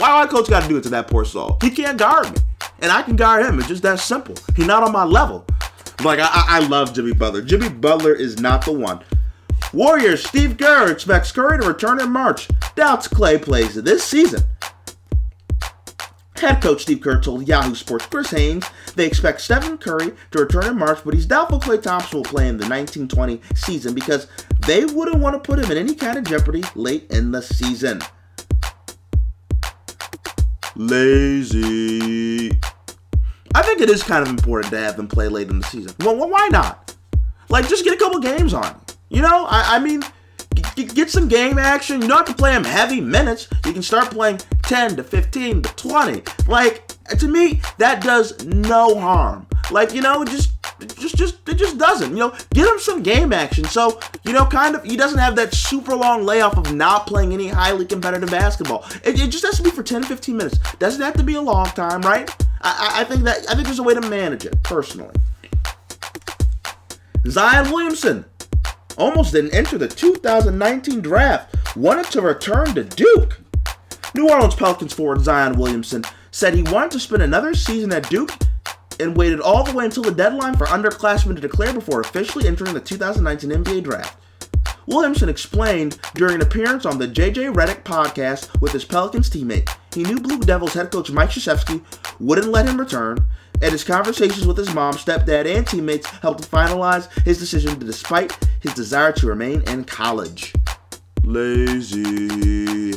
why 0.00 0.24
my 0.24 0.26
coach 0.26 0.48
got 0.48 0.62
to 0.62 0.68
do 0.68 0.78
it 0.78 0.82
to 0.84 0.90
that 0.90 1.08
poor 1.08 1.26
soul? 1.26 1.58
He 1.60 1.68
can't 1.68 1.98
guard 1.98 2.30
me. 2.30 2.38
And 2.80 2.90
I 2.90 3.02
can 3.02 3.16
guard 3.16 3.44
him. 3.44 3.58
It's 3.58 3.68
just 3.68 3.82
that 3.82 4.00
simple. 4.00 4.34
He's 4.56 4.66
not 4.66 4.82
on 4.82 4.92
my 4.92 5.04
level. 5.04 5.44
Like, 6.02 6.18
I, 6.18 6.30
I, 6.32 6.58
love 6.60 6.94
Jimmy 6.94 7.12
Butler. 7.12 7.42
Jimmy 7.42 7.68
Butler 7.68 8.14
is 8.14 8.40
not 8.40 8.64
the 8.64 8.72
one. 8.72 9.02
Warriors, 9.74 10.24
Steve 10.24 10.56
Kerr 10.56 10.90
expects 10.90 11.30
Curry 11.30 11.60
to 11.60 11.68
return 11.68 12.00
in 12.00 12.10
March. 12.10 12.48
Doubts 12.74 13.06
Klay 13.06 13.40
plays 13.40 13.74
this 13.74 14.02
season. 14.02 14.42
Head 16.36 16.62
coach 16.62 16.82
Steve 16.82 17.02
Kerr 17.02 17.20
told 17.20 17.46
Yahoo 17.46 17.74
Sports 17.74 18.06
Chris 18.06 18.30
Haynes 18.30 18.64
they 18.94 19.06
expect 19.06 19.42
Stephen 19.42 19.76
Curry 19.76 20.12
to 20.30 20.38
return 20.38 20.64
in 20.66 20.78
March, 20.78 21.00
but 21.04 21.12
he's 21.12 21.26
doubtful 21.26 21.60
Klay 21.60 21.82
Thompson 21.82 22.18
will 22.18 22.24
play 22.24 22.48
in 22.48 22.56
the 22.56 22.66
1920 22.66 23.42
season 23.54 23.94
because 23.94 24.26
they 24.66 24.86
wouldn't 24.86 25.18
want 25.18 25.34
to 25.34 25.40
put 25.40 25.58
him 25.58 25.70
in 25.70 25.76
any 25.76 25.94
kind 25.94 26.16
of 26.16 26.24
jeopardy 26.24 26.62
late 26.74 27.10
in 27.10 27.30
the 27.30 27.42
season. 27.42 28.00
Lazy. 30.76 32.58
I 33.54 33.62
think 33.62 33.80
it 33.80 33.90
is 33.90 34.02
kind 34.02 34.22
of 34.22 34.28
important 34.28 34.72
to 34.72 34.78
have 34.78 34.96
them 34.96 35.08
play 35.08 35.28
late 35.28 35.48
in 35.48 35.58
the 35.58 35.66
season. 35.66 35.94
Well, 36.00 36.16
well 36.16 36.28
why 36.30 36.48
not? 36.48 36.94
Like, 37.48 37.68
just 37.68 37.84
get 37.84 37.94
a 37.94 37.96
couple 37.96 38.20
games 38.20 38.54
on. 38.54 38.80
You 39.08 39.22
know, 39.22 39.46
I, 39.46 39.76
I 39.76 39.78
mean, 39.80 40.02
g- 40.76 40.84
get 40.84 41.10
some 41.10 41.26
game 41.26 41.58
action. 41.58 42.00
You 42.00 42.06
don't 42.06 42.18
have 42.18 42.26
to 42.26 42.34
play 42.34 42.52
them 42.52 42.64
heavy 42.64 43.00
minutes. 43.00 43.48
You 43.66 43.72
can 43.72 43.82
start 43.82 44.10
playing 44.10 44.38
10 44.62 44.96
to 44.96 45.02
15 45.02 45.62
to 45.62 45.76
20. 45.76 46.22
Like, 46.46 46.86
to 47.08 47.26
me, 47.26 47.60
that 47.78 48.02
does 48.02 48.44
no 48.44 48.98
harm. 48.98 49.48
Like, 49.72 49.92
you 49.92 50.00
know, 50.00 50.24
just, 50.24 50.52
it 50.80 50.96
just, 50.96 51.16
just, 51.16 51.48
it 51.48 51.54
just 51.54 51.76
doesn't. 51.76 52.10
You 52.10 52.18
know, 52.18 52.34
get 52.54 52.68
him 52.68 52.78
some 52.78 53.02
game 53.02 53.32
action. 53.32 53.64
So, 53.64 53.98
you 54.24 54.32
know, 54.32 54.46
kind 54.46 54.76
of, 54.76 54.84
he 54.84 54.96
doesn't 54.96 55.18
have 55.18 55.34
that 55.36 55.52
super 55.54 55.96
long 55.96 56.24
layoff 56.24 56.56
of 56.56 56.72
not 56.72 57.08
playing 57.08 57.32
any 57.32 57.48
highly 57.48 57.84
competitive 57.84 58.30
basketball. 58.30 58.84
It, 59.04 59.20
it 59.20 59.30
just 59.30 59.44
has 59.44 59.56
to 59.56 59.62
be 59.64 59.70
for 59.70 59.82
10 59.82 60.04
15 60.04 60.36
minutes. 60.36 60.58
Doesn't 60.78 61.02
have 61.02 61.14
to 61.14 61.24
be 61.24 61.34
a 61.34 61.40
long 61.40 61.66
time, 61.66 62.02
right? 62.02 62.30
I, 62.62 63.00
I, 63.00 63.04
think 63.04 63.22
that, 63.24 63.48
I 63.48 63.54
think 63.54 63.66
there's 63.66 63.78
a 63.78 63.82
way 63.82 63.94
to 63.94 64.00
manage 64.02 64.44
it, 64.44 64.62
personally. 64.62 65.14
Zion 67.26 67.70
Williamson 67.70 68.24
almost 68.98 69.32
didn't 69.32 69.54
enter 69.54 69.78
the 69.78 69.88
2019 69.88 71.00
draft, 71.00 71.76
wanted 71.76 72.06
to 72.06 72.20
return 72.20 72.74
to 72.74 72.84
Duke. 72.84 73.40
New 74.14 74.28
Orleans 74.28 74.54
Pelicans 74.54 74.92
forward 74.92 75.20
Zion 75.20 75.58
Williamson 75.58 76.04
said 76.30 76.54
he 76.54 76.62
wanted 76.62 76.90
to 76.92 77.00
spend 77.00 77.22
another 77.22 77.54
season 77.54 77.92
at 77.92 78.08
Duke 78.10 78.30
and 78.98 79.16
waited 79.16 79.40
all 79.40 79.64
the 79.64 79.72
way 79.72 79.86
until 79.86 80.02
the 80.02 80.10
deadline 80.10 80.56
for 80.56 80.66
underclassmen 80.66 81.34
to 81.34 81.40
declare 81.40 81.72
before 81.72 82.00
officially 82.00 82.46
entering 82.46 82.74
the 82.74 82.80
2019 82.80 83.50
NBA 83.50 83.84
draft. 83.84 84.16
Williamson 84.86 85.28
explained 85.28 85.98
during 86.14 86.34
an 86.34 86.42
appearance 86.42 86.84
on 86.84 86.98
the 86.98 87.06
JJ 87.06 87.54
Redick 87.54 87.84
podcast 87.84 88.60
with 88.60 88.72
his 88.72 88.84
Pelicans 88.84 89.30
teammate 89.30 89.68
he 89.94 90.04
knew 90.04 90.20
Blue 90.20 90.38
Devils 90.38 90.74
head 90.74 90.90
coach 90.90 91.10
Mike 91.10 91.30
Krzyzewski 91.30 91.82
wouldn't 92.20 92.48
let 92.48 92.68
him 92.68 92.78
return, 92.78 93.18
and 93.62 93.72
his 93.72 93.84
conversations 93.84 94.46
with 94.46 94.56
his 94.56 94.72
mom, 94.74 94.94
stepdad, 94.94 95.46
and 95.46 95.66
teammates 95.66 96.06
helped 96.06 96.48
finalize 96.50 97.10
his 97.24 97.38
decision 97.38 97.78
despite 97.78 98.38
his 98.60 98.74
desire 98.74 99.12
to 99.12 99.26
remain 99.26 99.62
in 99.68 99.84
college. 99.84 100.52
Lazy. 101.24 102.92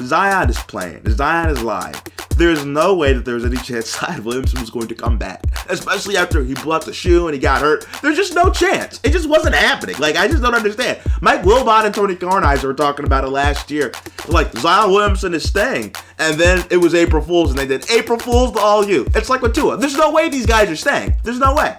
Zion 0.00 0.50
is 0.50 0.58
playing. 0.60 1.02
Zion 1.10 1.50
is 1.50 1.62
lying. 1.62 1.94
There's 2.38 2.64
no 2.64 2.94
way 2.94 3.14
that 3.14 3.24
there's 3.24 3.44
any 3.44 3.56
chance 3.56 3.90
Zion 3.98 4.22
Williamson 4.22 4.60
was 4.60 4.70
going 4.70 4.86
to 4.86 4.94
come 4.94 5.18
back, 5.18 5.42
especially 5.68 6.16
after 6.16 6.44
he 6.44 6.54
blew 6.54 6.72
out 6.72 6.84
the 6.84 6.92
shoe 6.92 7.26
and 7.26 7.34
he 7.34 7.40
got 7.40 7.60
hurt. 7.60 7.84
There's 8.00 8.16
just 8.16 8.32
no 8.32 8.52
chance. 8.52 9.00
It 9.02 9.10
just 9.10 9.28
wasn't 9.28 9.56
happening. 9.56 9.96
Like 9.98 10.14
I 10.14 10.28
just 10.28 10.40
don't 10.40 10.54
understand. 10.54 11.00
Mike 11.20 11.42
Wilbon 11.42 11.86
and 11.86 11.92
Tony 11.92 12.14
Kornheiser 12.14 12.62
were 12.62 12.74
talking 12.74 13.04
about 13.04 13.24
it 13.24 13.30
last 13.30 13.72
year. 13.72 13.90
Like 14.28 14.52
Zion 14.52 14.92
Williamson 14.92 15.34
is 15.34 15.48
staying, 15.48 15.96
and 16.20 16.38
then 16.38 16.64
it 16.70 16.76
was 16.76 16.94
April 16.94 17.20
Fools, 17.20 17.50
and 17.50 17.58
they 17.58 17.66
did 17.66 17.90
April 17.90 18.20
Fools 18.20 18.52
to 18.52 18.60
all 18.60 18.88
you. 18.88 19.04
It's 19.16 19.28
like 19.28 19.42
with 19.42 19.56
Tua. 19.56 19.76
There's 19.76 19.96
no 19.96 20.12
way 20.12 20.28
these 20.28 20.46
guys 20.46 20.70
are 20.70 20.76
staying. 20.76 21.16
There's 21.24 21.40
no 21.40 21.56
way. 21.56 21.76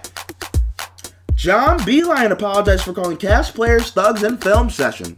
John 1.36 1.78
Beilein 1.78 2.32
apologized 2.32 2.84
for 2.84 2.92
calling 2.92 3.16
Cavs 3.16 3.50
players 3.50 3.92
thugs 3.92 4.22
in 4.22 4.36
film 4.36 4.68
session. 4.68 5.16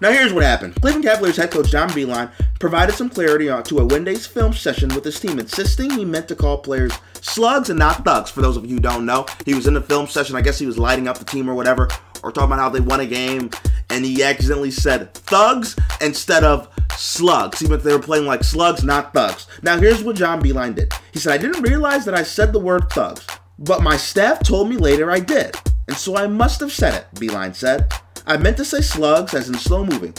Now 0.00 0.10
here's 0.10 0.32
what 0.32 0.42
happened. 0.42 0.74
Cleveland 0.80 1.04
Cavaliers 1.04 1.36
head 1.36 1.52
coach 1.52 1.70
John 1.70 1.88
Beilein 1.90 2.32
provided 2.60 2.94
some 2.94 3.08
clarity 3.08 3.46
to 3.46 3.78
a 3.78 3.84
Wednesday's 3.86 4.26
film 4.26 4.52
session 4.52 4.94
with 4.94 5.02
his 5.02 5.18
team, 5.18 5.38
insisting 5.38 5.90
he 5.90 6.04
meant 6.04 6.28
to 6.28 6.36
call 6.36 6.58
players 6.58 6.92
slugs 7.22 7.70
and 7.70 7.78
not 7.78 8.04
thugs. 8.04 8.30
For 8.30 8.42
those 8.42 8.56
of 8.56 8.66
you 8.66 8.76
who 8.76 8.80
don't 8.80 9.06
know, 9.06 9.26
he 9.46 9.54
was 9.54 9.66
in 9.66 9.74
the 9.74 9.80
film 9.80 10.06
session. 10.06 10.36
I 10.36 10.42
guess 10.42 10.58
he 10.58 10.66
was 10.66 10.78
lighting 10.78 11.08
up 11.08 11.18
the 11.18 11.24
team 11.24 11.48
or 11.48 11.54
whatever, 11.54 11.88
or 12.22 12.30
talking 12.30 12.52
about 12.52 12.58
how 12.58 12.68
they 12.68 12.80
won 12.80 13.00
a 13.00 13.06
game, 13.06 13.50
and 13.88 14.04
he 14.04 14.22
accidentally 14.22 14.70
said 14.70 15.12
thugs 15.14 15.74
instead 16.02 16.44
of 16.44 16.68
slugs. 16.96 17.58
He 17.58 17.66
meant 17.66 17.82
they 17.82 17.94
were 17.94 17.98
playing 17.98 18.26
like 18.26 18.44
slugs, 18.44 18.84
not 18.84 19.14
thugs. 19.14 19.46
Now 19.62 19.78
here's 19.78 20.04
what 20.04 20.16
John 20.16 20.42
Beilein 20.42 20.74
did. 20.74 20.92
He 21.12 21.18
said, 21.18 21.32
I 21.32 21.38
didn't 21.38 21.62
realize 21.62 22.04
that 22.04 22.14
I 22.14 22.22
said 22.22 22.52
the 22.52 22.60
word 22.60 22.90
thugs, 22.90 23.26
but 23.58 23.82
my 23.82 23.96
staff 23.96 24.42
told 24.42 24.68
me 24.68 24.76
later 24.76 25.10
I 25.10 25.20
did, 25.20 25.56
and 25.88 25.96
so 25.96 26.14
I 26.14 26.26
must 26.26 26.60
have 26.60 26.72
said 26.72 26.94
it, 26.94 27.18
Beilein 27.18 27.54
said. 27.54 27.90
I 28.26 28.36
meant 28.36 28.58
to 28.58 28.66
say 28.66 28.82
slugs 28.82 29.32
as 29.32 29.48
in 29.48 29.54
slow 29.54 29.84
moving. 29.84 30.14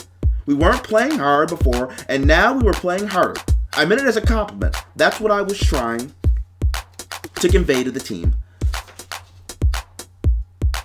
We 0.46 0.54
weren't 0.54 0.82
playing 0.82 1.18
hard 1.18 1.48
before, 1.48 1.94
and 2.08 2.26
now 2.26 2.54
we 2.54 2.64
were 2.64 2.72
playing 2.72 3.06
harder. 3.06 3.40
I 3.74 3.84
meant 3.84 4.00
it 4.00 4.06
as 4.06 4.16
a 4.16 4.20
compliment. 4.20 4.76
That's 4.96 5.20
what 5.20 5.30
I 5.30 5.42
was 5.42 5.58
trying 5.58 6.12
to 7.36 7.48
convey 7.48 7.82
to 7.84 7.90
the 7.90 8.00
team. 8.00 8.34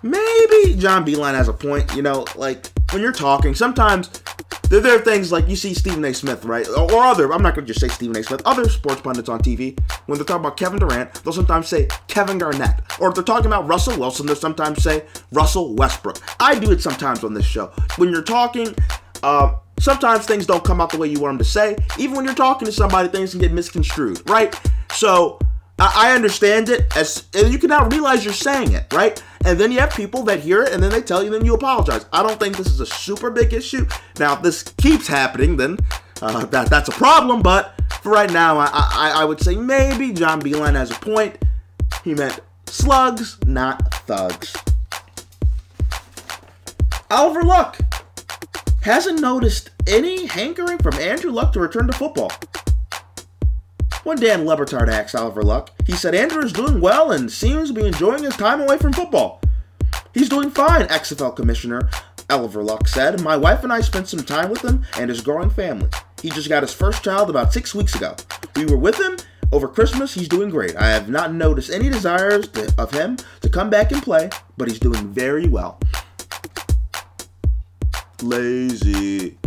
Maybe 0.03 0.75
John 0.75 1.05
Beilein 1.05 1.33
has 1.33 1.47
a 1.47 1.53
point. 1.53 1.95
You 1.95 2.01
know, 2.01 2.25
like 2.35 2.67
when 2.91 3.01
you're 3.01 3.11
talking, 3.11 3.55
sometimes 3.55 4.21
there, 4.69 4.81
there 4.81 4.95
are 4.97 5.01
things 5.01 5.31
like 5.31 5.47
you 5.47 5.55
see 5.55 5.73
Stephen 5.73 6.03
A. 6.03 6.13
Smith, 6.13 6.43
right? 6.43 6.67
Or, 6.67 6.91
or 6.91 7.03
other, 7.03 7.31
I'm 7.33 7.41
not 7.41 7.55
going 7.55 7.65
to 7.65 7.73
just 7.73 7.79
say 7.79 7.87
Stephen 7.87 8.17
A. 8.17 8.23
Smith, 8.23 8.41
other 8.45 8.67
sports 8.69 9.01
pundits 9.01 9.29
on 9.29 9.39
TV. 9.39 9.79
when 10.07 10.17
they're 10.17 10.25
talking 10.25 10.41
about 10.41 10.57
Kevin 10.57 10.79
Durant, 10.79 11.13
they'll 11.23 11.33
sometimes 11.33 11.67
say 11.67 11.87
Kevin 12.07 12.37
Garnett. 12.37 12.81
Or 12.99 13.09
if 13.09 13.15
they're 13.15 13.23
talking 13.23 13.47
about 13.47 13.67
Russell 13.67 13.97
Wilson, 13.97 14.25
they'll 14.25 14.35
sometimes 14.35 14.83
say 14.83 15.05
Russell 15.31 15.75
Westbrook. 15.75 16.19
I 16.39 16.59
do 16.59 16.71
it 16.71 16.81
sometimes 16.81 17.23
on 17.23 17.33
this 17.33 17.45
show. 17.45 17.67
When 17.95 18.09
you're 18.09 18.23
talking, 18.23 18.75
uh, 19.23 19.55
sometimes 19.79 20.25
things 20.25 20.45
don't 20.45 20.63
come 20.63 20.81
out 20.81 20.89
the 20.91 20.97
way 20.97 21.07
you 21.07 21.19
want 21.19 21.37
them 21.37 21.39
to 21.39 21.49
say. 21.49 21.77
Even 21.97 22.15
when 22.15 22.25
you're 22.25 22.35
talking 22.35 22.65
to 22.65 22.71
somebody, 22.71 23.07
things 23.09 23.31
can 23.31 23.39
get 23.39 23.51
misconstrued, 23.51 24.27
right? 24.29 24.59
So 24.91 25.39
I, 25.79 26.09
I 26.09 26.15
understand 26.15 26.69
it 26.69 26.95
as 26.95 27.27
and 27.33 27.51
you 27.51 27.59
can 27.59 27.69
now 27.69 27.87
realize 27.87 28.23
you're 28.23 28.33
saying 28.33 28.73
it, 28.73 28.91
right? 28.93 29.21
And 29.45 29.59
then 29.59 29.71
you 29.71 29.79
have 29.79 29.91
people 29.91 30.23
that 30.23 30.39
hear 30.39 30.63
it 30.63 30.73
and 30.73 30.81
then 30.81 30.91
they 30.91 31.01
tell 31.01 31.23
you, 31.23 31.29
then 31.29 31.45
you 31.45 31.53
apologize. 31.53 32.05
I 32.11 32.23
don't 32.23 32.39
think 32.39 32.57
this 32.57 32.67
is 32.67 32.79
a 32.79 32.85
super 32.85 33.29
big 33.29 33.53
issue. 33.53 33.87
Now, 34.19 34.33
if 34.33 34.41
this 34.41 34.63
keeps 34.63 35.07
happening, 35.07 35.57
then 35.57 35.77
uh, 36.21 36.45
that 36.45 36.69
that's 36.69 36.89
a 36.89 36.93
problem. 36.93 37.41
But 37.41 37.79
for 38.01 38.11
right 38.11 38.31
now, 38.31 38.57
I, 38.57 38.69
I 38.73 39.13
I 39.17 39.25
would 39.25 39.39
say 39.39 39.55
maybe 39.55 40.13
John 40.13 40.41
Beilein 40.41 40.73
has 40.73 40.91
a 40.91 40.95
point. 40.95 41.37
He 42.03 42.13
meant 42.13 42.39
slugs, 42.65 43.37
not 43.45 43.93
thugs. 44.05 44.55
Oliver 47.09 47.43
Luck 47.43 47.79
hasn't 48.81 49.21
noticed 49.21 49.71
any 49.85 50.25
hankering 50.25 50.77
from 50.77 50.95
Andrew 50.95 51.31
Luck 51.31 51.53
to 51.53 51.59
return 51.59 51.87
to 51.87 51.93
football. 51.93 52.31
When 54.03 54.17
Dan 54.19 54.45
Le 54.45 54.55
Batard 54.55 54.87
asked 54.87 55.15
Oliver 55.15 55.43
Luck, 55.43 55.71
he 55.85 55.93
said 55.93 56.15
Andrew 56.15 56.43
is 56.43 56.53
doing 56.53 56.79
well 56.79 57.11
and 57.11 57.31
seems 57.31 57.69
to 57.69 57.75
be 57.75 57.85
enjoying 57.85 58.23
his 58.23 58.37
time 58.37 58.61
away 58.61 58.77
from 58.77 58.93
football. 58.93 59.41
He's 60.13 60.29
doing 60.29 60.49
fine, 60.49 60.87
XFL 60.87 61.35
Commissioner 61.35 61.89
Oliver 62.29 62.63
Luck 62.63 62.87
said. 62.87 63.21
My 63.21 63.37
wife 63.37 63.63
and 63.63 63.71
I 63.71 63.81
spent 63.81 64.07
some 64.07 64.23
time 64.23 64.49
with 64.49 64.63
him 64.63 64.85
and 64.97 65.09
his 65.09 65.21
growing 65.21 65.49
family. 65.49 65.89
He 66.21 66.29
just 66.29 66.49
got 66.49 66.63
his 66.63 66.73
first 66.73 67.03
child 67.03 67.29
about 67.29 67.53
six 67.53 67.75
weeks 67.75 67.95
ago. 67.95 68.15
We 68.55 68.65
were 68.65 68.77
with 68.77 68.99
him 68.99 69.17
over 69.51 69.67
Christmas. 69.67 70.13
He's 70.13 70.27
doing 70.27 70.49
great. 70.49 70.75
I 70.75 70.87
have 70.87 71.09
not 71.09 71.33
noticed 71.33 71.69
any 71.69 71.89
desires 71.89 72.47
to, 72.49 72.73
of 72.77 72.91
him 72.91 73.17
to 73.41 73.49
come 73.49 73.69
back 73.69 73.91
and 73.91 74.01
play, 74.01 74.29
but 74.57 74.67
he's 74.67 74.79
doing 74.79 75.13
very 75.13 75.47
well. 75.47 75.79
Lazy. 78.21 79.37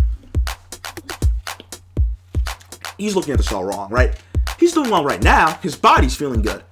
He's 2.96 3.16
looking 3.16 3.32
at 3.32 3.38
this 3.38 3.52
all 3.52 3.64
wrong, 3.64 3.90
right? 3.90 4.14
He's 4.58 4.72
doing 4.72 4.90
well 4.90 5.04
right 5.04 5.22
now. 5.22 5.54
His 5.62 5.74
body's 5.74 6.14
feeling 6.14 6.42
good. 6.42 6.62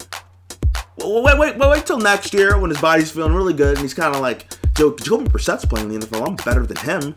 Wait, 0.99 1.39
wait, 1.39 1.39
wait, 1.39 1.59
wait, 1.59 1.87
till 1.87 1.99
next 1.99 2.35
year 2.35 2.59
when 2.59 2.71
his 2.71 2.81
body's 2.81 3.11
feeling 3.11 3.33
really 3.33 3.55
good 3.55 3.77
and 3.77 3.79
he's 3.79 3.95
kind 3.95 4.15
of 4.15 4.21
like, 4.21 4.47
Joe, 4.75 4.95
Jacoby 4.95 5.29
Brissett's 5.29 5.65
playing 5.65 5.93
in 5.93 6.01
the 6.01 6.07
NFL. 6.07 6.29
I'm 6.29 6.37
better 6.37 6.67
than 6.67 6.77
him. 6.77 7.17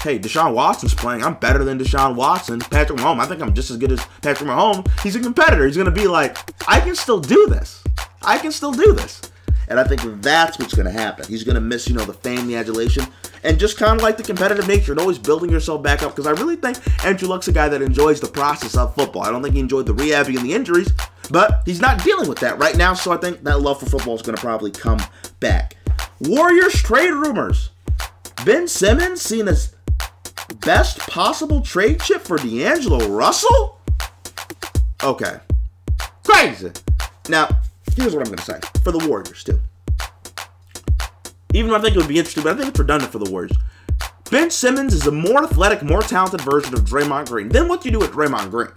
Hey, 0.00 0.18
Deshaun 0.18 0.54
Watson's 0.54 0.94
playing. 0.94 1.22
I'm 1.22 1.34
better 1.34 1.62
than 1.62 1.78
Deshaun 1.78 2.14
Watson. 2.14 2.58
Patrick 2.58 2.98
Mahomes, 2.98 3.20
I 3.20 3.26
think 3.26 3.40
I'm 3.42 3.54
just 3.54 3.70
as 3.70 3.76
good 3.76 3.92
as 3.92 4.04
Patrick 4.22 4.48
Mahomes. 4.48 4.88
He's 5.00 5.14
a 5.14 5.20
competitor. 5.20 5.66
He's 5.66 5.76
going 5.76 5.84
to 5.84 5.92
be 5.92 6.06
like, 6.06 6.38
I 6.66 6.80
can 6.80 6.96
still 6.96 7.20
do 7.20 7.46
this. 7.46 7.84
I 8.22 8.38
can 8.38 8.50
still 8.50 8.72
do 8.72 8.92
this. 8.92 9.20
And 9.70 9.78
I 9.78 9.84
think 9.84 10.02
that's 10.20 10.58
what's 10.58 10.74
going 10.74 10.86
to 10.86 10.92
happen. 10.92 11.26
He's 11.28 11.44
going 11.44 11.54
to 11.54 11.60
miss, 11.60 11.88
you 11.88 11.94
know, 11.94 12.04
the 12.04 12.12
fame, 12.12 12.48
the 12.48 12.56
adulation, 12.56 13.06
and 13.44 13.58
just 13.58 13.78
kind 13.78 13.96
of 13.96 14.02
like 14.02 14.16
the 14.16 14.22
competitive 14.24 14.66
nature 14.66 14.90
and 14.90 15.00
always 15.00 15.16
building 15.16 15.48
yourself 15.48 15.80
back 15.80 16.02
up. 16.02 16.10
Because 16.10 16.26
I 16.26 16.32
really 16.32 16.56
think 16.56 16.76
Andrew 17.04 17.28
Luck's 17.28 17.46
a 17.46 17.52
guy 17.52 17.68
that 17.68 17.80
enjoys 17.80 18.20
the 18.20 18.26
process 18.26 18.76
of 18.76 18.94
football. 18.96 19.22
I 19.22 19.30
don't 19.30 19.42
think 19.42 19.54
he 19.54 19.60
enjoyed 19.60 19.86
the 19.86 19.94
rehabbing 19.94 20.36
and 20.36 20.44
the 20.44 20.54
injuries, 20.54 20.92
but 21.30 21.62
he's 21.64 21.80
not 21.80 22.02
dealing 22.02 22.28
with 22.28 22.40
that 22.40 22.58
right 22.58 22.76
now. 22.76 22.94
So 22.94 23.12
I 23.12 23.16
think 23.16 23.44
that 23.44 23.60
love 23.60 23.78
for 23.78 23.86
football 23.86 24.16
is 24.16 24.22
going 24.22 24.34
to 24.34 24.42
probably 24.42 24.72
come 24.72 24.98
back. 25.38 25.76
Warriors 26.20 26.74
trade 26.74 27.12
rumors. 27.12 27.70
Ben 28.44 28.66
Simmons 28.66 29.22
seen 29.22 29.46
as 29.46 29.76
best 30.60 30.98
possible 30.98 31.60
trade 31.60 32.00
chip 32.00 32.22
for 32.22 32.38
D'Angelo 32.38 33.06
Russell? 33.08 33.78
Okay. 35.04 35.38
Crazy. 36.24 36.72
Now, 37.28 37.48
here's 37.94 38.14
what 38.14 38.26
I'm 38.26 38.32
going 38.32 38.38
to 38.38 38.44
say 38.44 38.60
for 38.82 38.92
the 38.92 39.06
Warriors, 39.06 39.44
too. 39.44 39.60
Even 41.52 41.70
though 41.70 41.76
I 41.76 41.80
think 41.80 41.96
it 41.96 41.98
would 41.98 42.08
be 42.08 42.18
interesting, 42.18 42.44
but 42.44 42.54
I 42.54 42.56
think 42.56 42.70
it's 42.70 42.78
redundant 42.78 43.10
for 43.10 43.18
the 43.18 43.30
Warriors. 43.30 43.52
Ben 44.30 44.50
Simmons 44.50 44.94
is 44.94 45.06
a 45.06 45.10
more 45.10 45.42
athletic, 45.42 45.82
more 45.82 46.02
talented 46.02 46.40
version 46.42 46.72
of 46.74 46.80
Draymond 46.82 47.28
Green. 47.28 47.48
Then 47.48 47.66
what 47.66 47.80
do 47.80 47.88
you 47.88 47.92
do 47.92 47.98
with 47.98 48.12
Draymond 48.12 48.50
Green? 48.50 48.68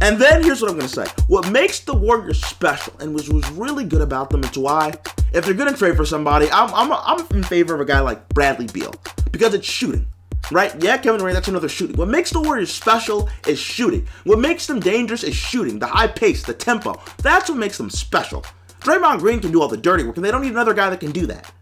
And 0.00 0.18
then 0.18 0.42
here's 0.42 0.60
what 0.60 0.70
I'm 0.70 0.76
going 0.78 0.88
to 0.88 0.94
say. 0.94 1.06
What 1.28 1.50
makes 1.52 1.80
the 1.80 1.94
Warriors 1.94 2.42
special 2.42 2.94
and 2.98 3.14
was, 3.14 3.28
was 3.28 3.48
really 3.50 3.84
good 3.84 4.00
about 4.00 4.30
them 4.30 4.42
is 4.42 4.56
why, 4.56 4.94
if 5.32 5.44
they're 5.44 5.54
going 5.54 5.70
to 5.70 5.78
trade 5.78 5.96
for 5.96 6.04
somebody, 6.04 6.50
I'm, 6.50 6.74
I'm, 6.74 6.92
I'm 6.92 7.26
in 7.36 7.44
favor 7.44 7.74
of 7.74 7.80
a 7.80 7.84
guy 7.84 8.00
like 8.00 8.28
Bradley 8.30 8.66
Beal 8.66 8.94
because 9.30 9.54
it's 9.54 9.68
shooting. 9.68 10.06
Right? 10.50 10.74
Yeah, 10.82 10.98
Kevin 10.98 11.20
Durant, 11.20 11.34
that's 11.34 11.48
another 11.48 11.68
shooting. 11.68 11.96
What 11.96 12.08
makes 12.08 12.30
the 12.30 12.40
Warriors 12.40 12.72
special 12.72 13.28
is 13.46 13.58
shooting. 13.58 14.06
What 14.24 14.38
makes 14.38 14.66
them 14.66 14.80
dangerous 14.80 15.22
is 15.22 15.34
shooting. 15.34 15.78
The 15.78 15.86
high 15.86 16.08
pace, 16.08 16.42
the 16.42 16.52
tempo. 16.52 17.00
That's 17.18 17.48
what 17.48 17.58
makes 17.58 17.78
them 17.78 17.90
special. 17.90 18.44
Draymond 18.80 19.20
Green 19.20 19.40
can 19.40 19.52
do 19.52 19.62
all 19.62 19.68
the 19.68 19.76
dirty 19.76 20.02
work, 20.04 20.16
and 20.16 20.24
they 20.24 20.30
don't 20.30 20.42
need 20.42 20.52
another 20.52 20.74
guy 20.74 20.90
that 20.90 21.00
can 21.00 21.12
do 21.12 21.26
that. 21.26 21.52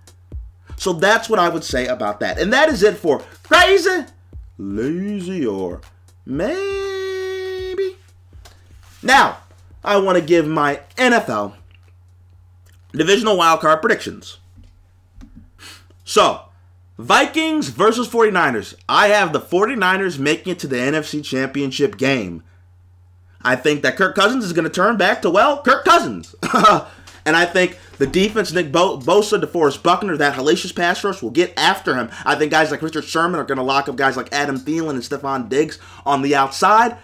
So 0.77 0.95
that's 0.95 1.29
what 1.29 1.39
I 1.39 1.51
would 1.51 1.63
say 1.63 1.87
about 1.87 2.21
that. 2.21 2.39
And 2.39 2.53
that 2.55 2.71
is 2.71 2.83
it 2.83 2.97
for 2.97 3.23
crazy, 3.43 4.07
lazy, 4.57 5.47
or 5.47 5.83
maybe. 6.25 7.97
Now, 9.03 9.39
I 9.85 9.99
want 9.99 10.17
to 10.17 10.25
give 10.25 10.47
my 10.47 10.81
NFL 10.97 11.55
divisional 12.93 13.37
wildcard 13.37 13.83
predictions. 13.83 14.39
So, 16.05 16.43
Vikings 17.01 17.69
versus 17.71 18.09
49ers. 18.09 18.75
I 18.87 19.09
have 19.09 19.33
the 19.33 19.41
49ers 19.41 20.19
making 20.19 20.53
it 20.53 20.59
to 20.59 20.67
the 20.67 20.77
NFC 20.77 21.25
Championship 21.25 21.97
game. 21.97 22.43
I 23.41 23.57
think 23.57 23.81
that 23.83 23.97
Kirk 23.97 24.15
Cousins 24.15 24.45
is 24.45 24.53
going 24.53 24.65
to 24.65 24.71
turn 24.71 24.99
back 24.99 25.23
to, 25.23 25.31
well, 25.31 25.63
Kirk 25.63 25.87
Cousins. 25.87 26.35
and 27.25 27.37
I 27.37 27.47
think 27.47 27.79
the 27.97 28.07
defense, 28.07 28.53
Nick 28.53 28.71
Bo- 28.71 28.99
Bosa, 28.99 29.43
DeForest 29.43 29.83
Buckner, 29.83 30.19
that 30.19 30.35
hellacious 30.35 30.77
pass 30.77 31.03
rush 31.03 31.23
will 31.23 31.31
get 31.31 31.55
after 31.57 31.95
him. 31.95 32.11
I 32.27 32.35
think 32.35 32.51
guys 32.51 32.71
like 32.71 32.83
Richard 32.83 33.05
Sherman 33.05 33.41
are 33.41 33.45
going 33.45 33.57
to 33.57 33.65
lock 33.65 33.89
up 33.89 33.97
guys 33.97 34.19
like 34.19 34.31
Adam 34.31 34.59
Thielen 34.59 34.91
and 34.91 35.01
Stefon 35.01 35.49
Diggs 35.49 35.79
on 36.05 36.21
the 36.21 36.37
outside. 36.37 36.99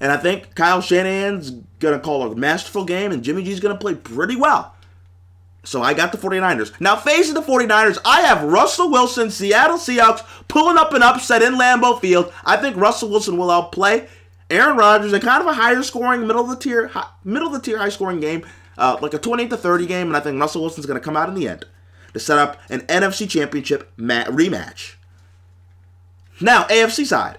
And 0.00 0.10
I 0.10 0.16
think 0.16 0.54
Kyle 0.54 0.80
Shanahan's 0.80 1.50
going 1.80 1.94
to 1.94 2.00
call 2.00 2.32
a 2.32 2.34
masterful 2.34 2.86
game, 2.86 3.12
and 3.12 3.22
Jimmy 3.22 3.44
G's 3.44 3.60
going 3.60 3.74
to 3.74 3.80
play 3.80 3.94
pretty 3.94 4.36
well. 4.36 4.73
So 5.64 5.82
I 5.82 5.94
got 5.94 6.12
the 6.12 6.18
49ers. 6.18 6.78
Now, 6.80 6.94
facing 6.96 7.34
the 7.34 7.40
49ers, 7.40 7.98
I 8.04 8.20
have 8.22 8.42
Russell 8.44 8.90
Wilson, 8.90 9.30
Seattle 9.30 9.78
Seahawks, 9.78 10.24
pulling 10.46 10.76
up 10.76 10.92
an 10.92 11.02
upset 11.02 11.42
in 11.42 11.54
Lambeau 11.54 12.00
Field. 12.00 12.32
I 12.44 12.56
think 12.56 12.76
Russell 12.76 13.08
Wilson 13.08 13.36
will 13.38 13.50
outplay 13.50 14.06
Aaron 14.50 14.76
Rodgers 14.76 15.12
in 15.12 15.20
kind 15.20 15.40
of 15.40 15.48
a 15.48 15.54
higher 15.54 15.82
scoring, 15.82 16.26
middle 16.26 16.42
of 16.42 16.50
the 16.50 16.56
tier, 16.56 16.88
high, 16.88 17.08
middle 17.24 17.48
of 17.48 17.54
the 17.54 17.60
tier, 17.60 17.78
high 17.78 17.88
scoring 17.88 18.20
game, 18.20 18.46
uh, 18.76 18.98
like 19.00 19.14
a 19.14 19.18
28 19.18 19.50
to 19.50 19.56
30 19.56 19.86
game, 19.86 20.06
and 20.08 20.16
I 20.16 20.20
think 20.20 20.38
Russell 20.38 20.60
Wilson's 20.60 20.86
going 20.86 21.00
to 21.00 21.04
come 21.04 21.16
out 21.16 21.28
in 21.28 21.34
the 21.34 21.48
end 21.48 21.64
to 22.12 22.20
set 22.20 22.38
up 22.38 22.58
an 22.68 22.80
NFC 22.82 23.28
Championship 23.28 23.90
mat- 23.96 24.28
rematch. 24.28 24.94
Now, 26.40 26.64
AFC 26.64 27.06
side, 27.06 27.38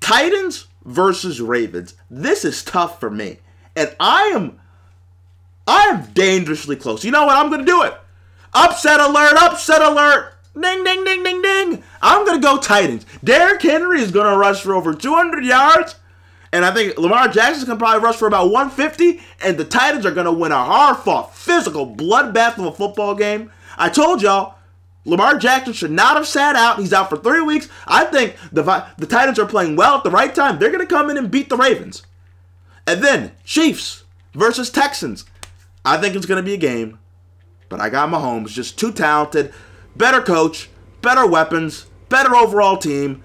Titans 0.00 0.66
versus 0.84 1.40
Ravens. 1.40 1.94
This 2.10 2.44
is 2.44 2.62
tough 2.64 2.98
for 2.98 3.10
me, 3.10 3.38
and 3.76 3.94
I 4.00 4.32
am 4.34 4.60
I 5.66 5.84
am 5.84 6.12
dangerously 6.12 6.76
close. 6.76 7.04
You 7.04 7.10
know 7.10 7.26
what? 7.26 7.36
I'm 7.36 7.48
going 7.48 7.60
to 7.60 7.66
do 7.66 7.82
it. 7.82 7.94
Upset 8.54 9.00
alert, 9.00 9.36
upset 9.36 9.82
alert. 9.82 10.34
Ding, 10.60 10.84
ding, 10.84 11.04
ding, 11.04 11.22
ding, 11.22 11.40
ding. 11.40 11.82
I'm 12.02 12.26
going 12.26 12.40
to 12.40 12.46
go 12.46 12.58
Titans. 12.58 13.06
Derrick 13.24 13.62
Henry 13.62 14.00
is 14.00 14.10
going 14.10 14.30
to 14.30 14.36
rush 14.36 14.60
for 14.60 14.74
over 14.74 14.94
200 14.94 15.44
yards. 15.44 15.96
And 16.52 16.64
I 16.66 16.74
think 16.74 16.98
Lamar 16.98 17.28
Jackson 17.28 17.64
can 17.64 17.78
probably 17.78 18.02
rush 18.02 18.16
for 18.16 18.28
about 18.28 18.50
150. 18.50 19.22
And 19.42 19.56
the 19.56 19.64
Titans 19.64 20.04
are 20.04 20.10
going 20.10 20.26
to 20.26 20.32
win 20.32 20.52
a 20.52 20.62
hard 20.62 20.98
fought, 20.98 21.34
physical 21.34 21.86
bloodbath 21.86 22.58
of 22.58 22.66
a 22.66 22.72
football 22.72 23.14
game. 23.14 23.50
I 23.78 23.88
told 23.88 24.20
y'all, 24.20 24.56
Lamar 25.06 25.38
Jackson 25.38 25.72
should 25.72 25.90
not 25.90 26.16
have 26.16 26.28
sat 26.28 26.54
out. 26.54 26.78
He's 26.78 26.92
out 26.92 27.08
for 27.08 27.16
three 27.16 27.40
weeks. 27.40 27.68
I 27.86 28.04
think 28.04 28.36
the, 28.52 28.62
the 28.98 29.06
Titans 29.06 29.38
are 29.38 29.46
playing 29.46 29.76
well 29.76 29.96
at 29.96 30.04
the 30.04 30.10
right 30.10 30.34
time. 30.34 30.58
They're 30.58 30.70
going 30.70 30.86
to 30.86 30.94
come 30.94 31.08
in 31.08 31.16
and 31.16 31.30
beat 31.30 31.48
the 31.48 31.56
Ravens. 31.56 32.02
And 32.86 33.02
then 33.02 33.32
Chiefs 33.44 34.04
versus 34.34 34.68
Texans. 34.70 35.24
I 35.84 35.96
think 35.96 36.14
it's 36.14 36.26
going 36.26 36.42
to 36.42 36.46
be 36.46 36.54
a 36.54 36.58
game, 36.58 36.98
but 37.68 37.80
I 37.80 37.88
got 37.88 38.08
Mahomes, 38.08 38.48
just 38.48 38.78
too 38.78 38.92
talented, 38.92 39.52
better 39.96 40.20
coach, 40.20 40.70
better 41.00 41.26
weapons, 41.26 41.86
better 42.08 42.34
overall 42.34 42.76
team, 42.76 43.22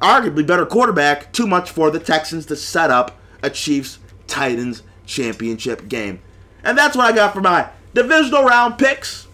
arguably 0.00 0.46
better 0.46 0.66
quarterback. 0.66 1.32
Too 1.32 1.46
much 1.46 1.70
for 1.70 1.90
the 1.90 2.00
Texans 2.00 2.46
to 2.46 2.56
set 2.56 2.90
up 2.90 3.18
a 3.42 3.50
Chiefs 3.50 3.98
Titans 4.26 4.82
championship 5.06 5.88
game. 5.88 6.20
And 6.64 6.76
that's 6.76 6.96
what 6.96 7.10
I 7.10 7.14
got 7.14 7.32
for 7.32 7.40
my 7.40 7.68
divisional 7.94 8.44
round 8.44 8.78
picks. 8.78 9.28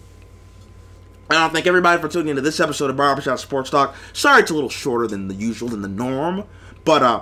I 1.29 1.35
want 1.35 1.51
to 1.51 1.55
thank 1.55 1.67
everybody 1.67 2.01
for 2.01 2.07
tuning 2.07 2.29
into 2.29 2.41
this 2.41 2.59
episode 2.59 2.89
of 2.89 2.97
Barbershop 2.97 3.37
Sports 3.37 3.69
Talk. 3.69 3.95
Sorry 4.13 4.41
it's 4.41 4.49
a 4.49 4.55
little 4.55 4.69
shorter 4.69 5.05
than 5.05 5.27
the 5.27 5.35
usual, 5.35 5.69
than 5.69 5.83
the 5.83 5.87
norm. 5.87 6.43
But 6.85 7.03
uh, 7.03 7.21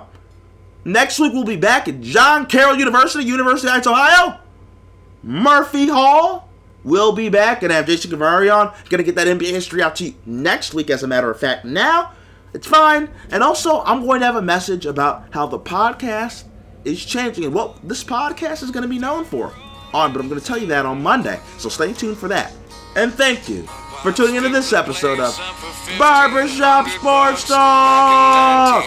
next 0.84 1.18
week 1.18 1.34
we'll 1.34 1.44
be 1.44 1.56
back 1.56 1.88
at 1.88 2.00
John 2.00 2.46
Carroll 2.46 2.76
University, 2.76 3.24
University 3.24 3.68
Heights, 3.68 3.86
Ohio. 3.86 4.40
Murphy 5.28 5.88
Hall 5.88 6.48
will 6.84 7.12
be 7.12 7.28
back 7.28 7.62
and 7.62 7.70
have 7.70 7.84
Jason 7.84 8.10
Cavari 8.10 8.50
on. 8.54 8.72
Gonna 8.88 9.02
get 9.02 9.14
that 9.16 9.26
NBA 9.26 9.50
history 9.50 9.82
out 9.82 9.96
to 9.96 10.04
you 10.04 10.14
next 10.24 10.72
week, 10.72 10.88
as 10.88 11.02
a 11.02 11.06
matter 11.06 11.30
of 11.30 11.38
fact. 11.38 11.66
Now, 11.66 12.12
it's 12.54 12.66
fine. 12.66 13.10
And 13.30 13.42
also, 13.42 13.82
I'm 13.82 14.06
going 14.06 14.20
to 14.20 14.26
have 14.26 14.36
a 14.36 14.42
message 14.42 14.86
about 14.86 15.24
how 15.32 15.46
the 15.46 15.58
podcast 15.58 16.44
is 16.86 17.04
changing 17.04 17.44
and 17.44 17.52
what 17.52 17.86
this 17.86 18.02
podcast 18.02 18.62
is 18.62 18.70
to 18.84 18.88
be 18.88 18.98
known 18.98 19.26
for. 19.26 19.52
On, 19.92 20.14
but 20.14 20.20
I'm 20.20 20.28
to 20.40 20.46
tell 20.46 20.56
you 20.56 20.66
that 20.68 20.86
on 20.86 21.02
Monday, 21.02 21.38
so 21.58 21.68
stay 21.68 21.92
tuned 21.92 22.16
for 22.16 22.28
that. 22.28 22.52
And 22.96 23.12
thank 23.12 23.50
you 23.50 23.64
for 24.02 24.12
tuning 24.12 24.36
into 24.36 24.48
this 24.48 24.72
episode 24.72 25.20
of 25.20 25.36
Barbershop 25.98 26.88
Sports 26.88 27.46
Talk. 27.48 28.84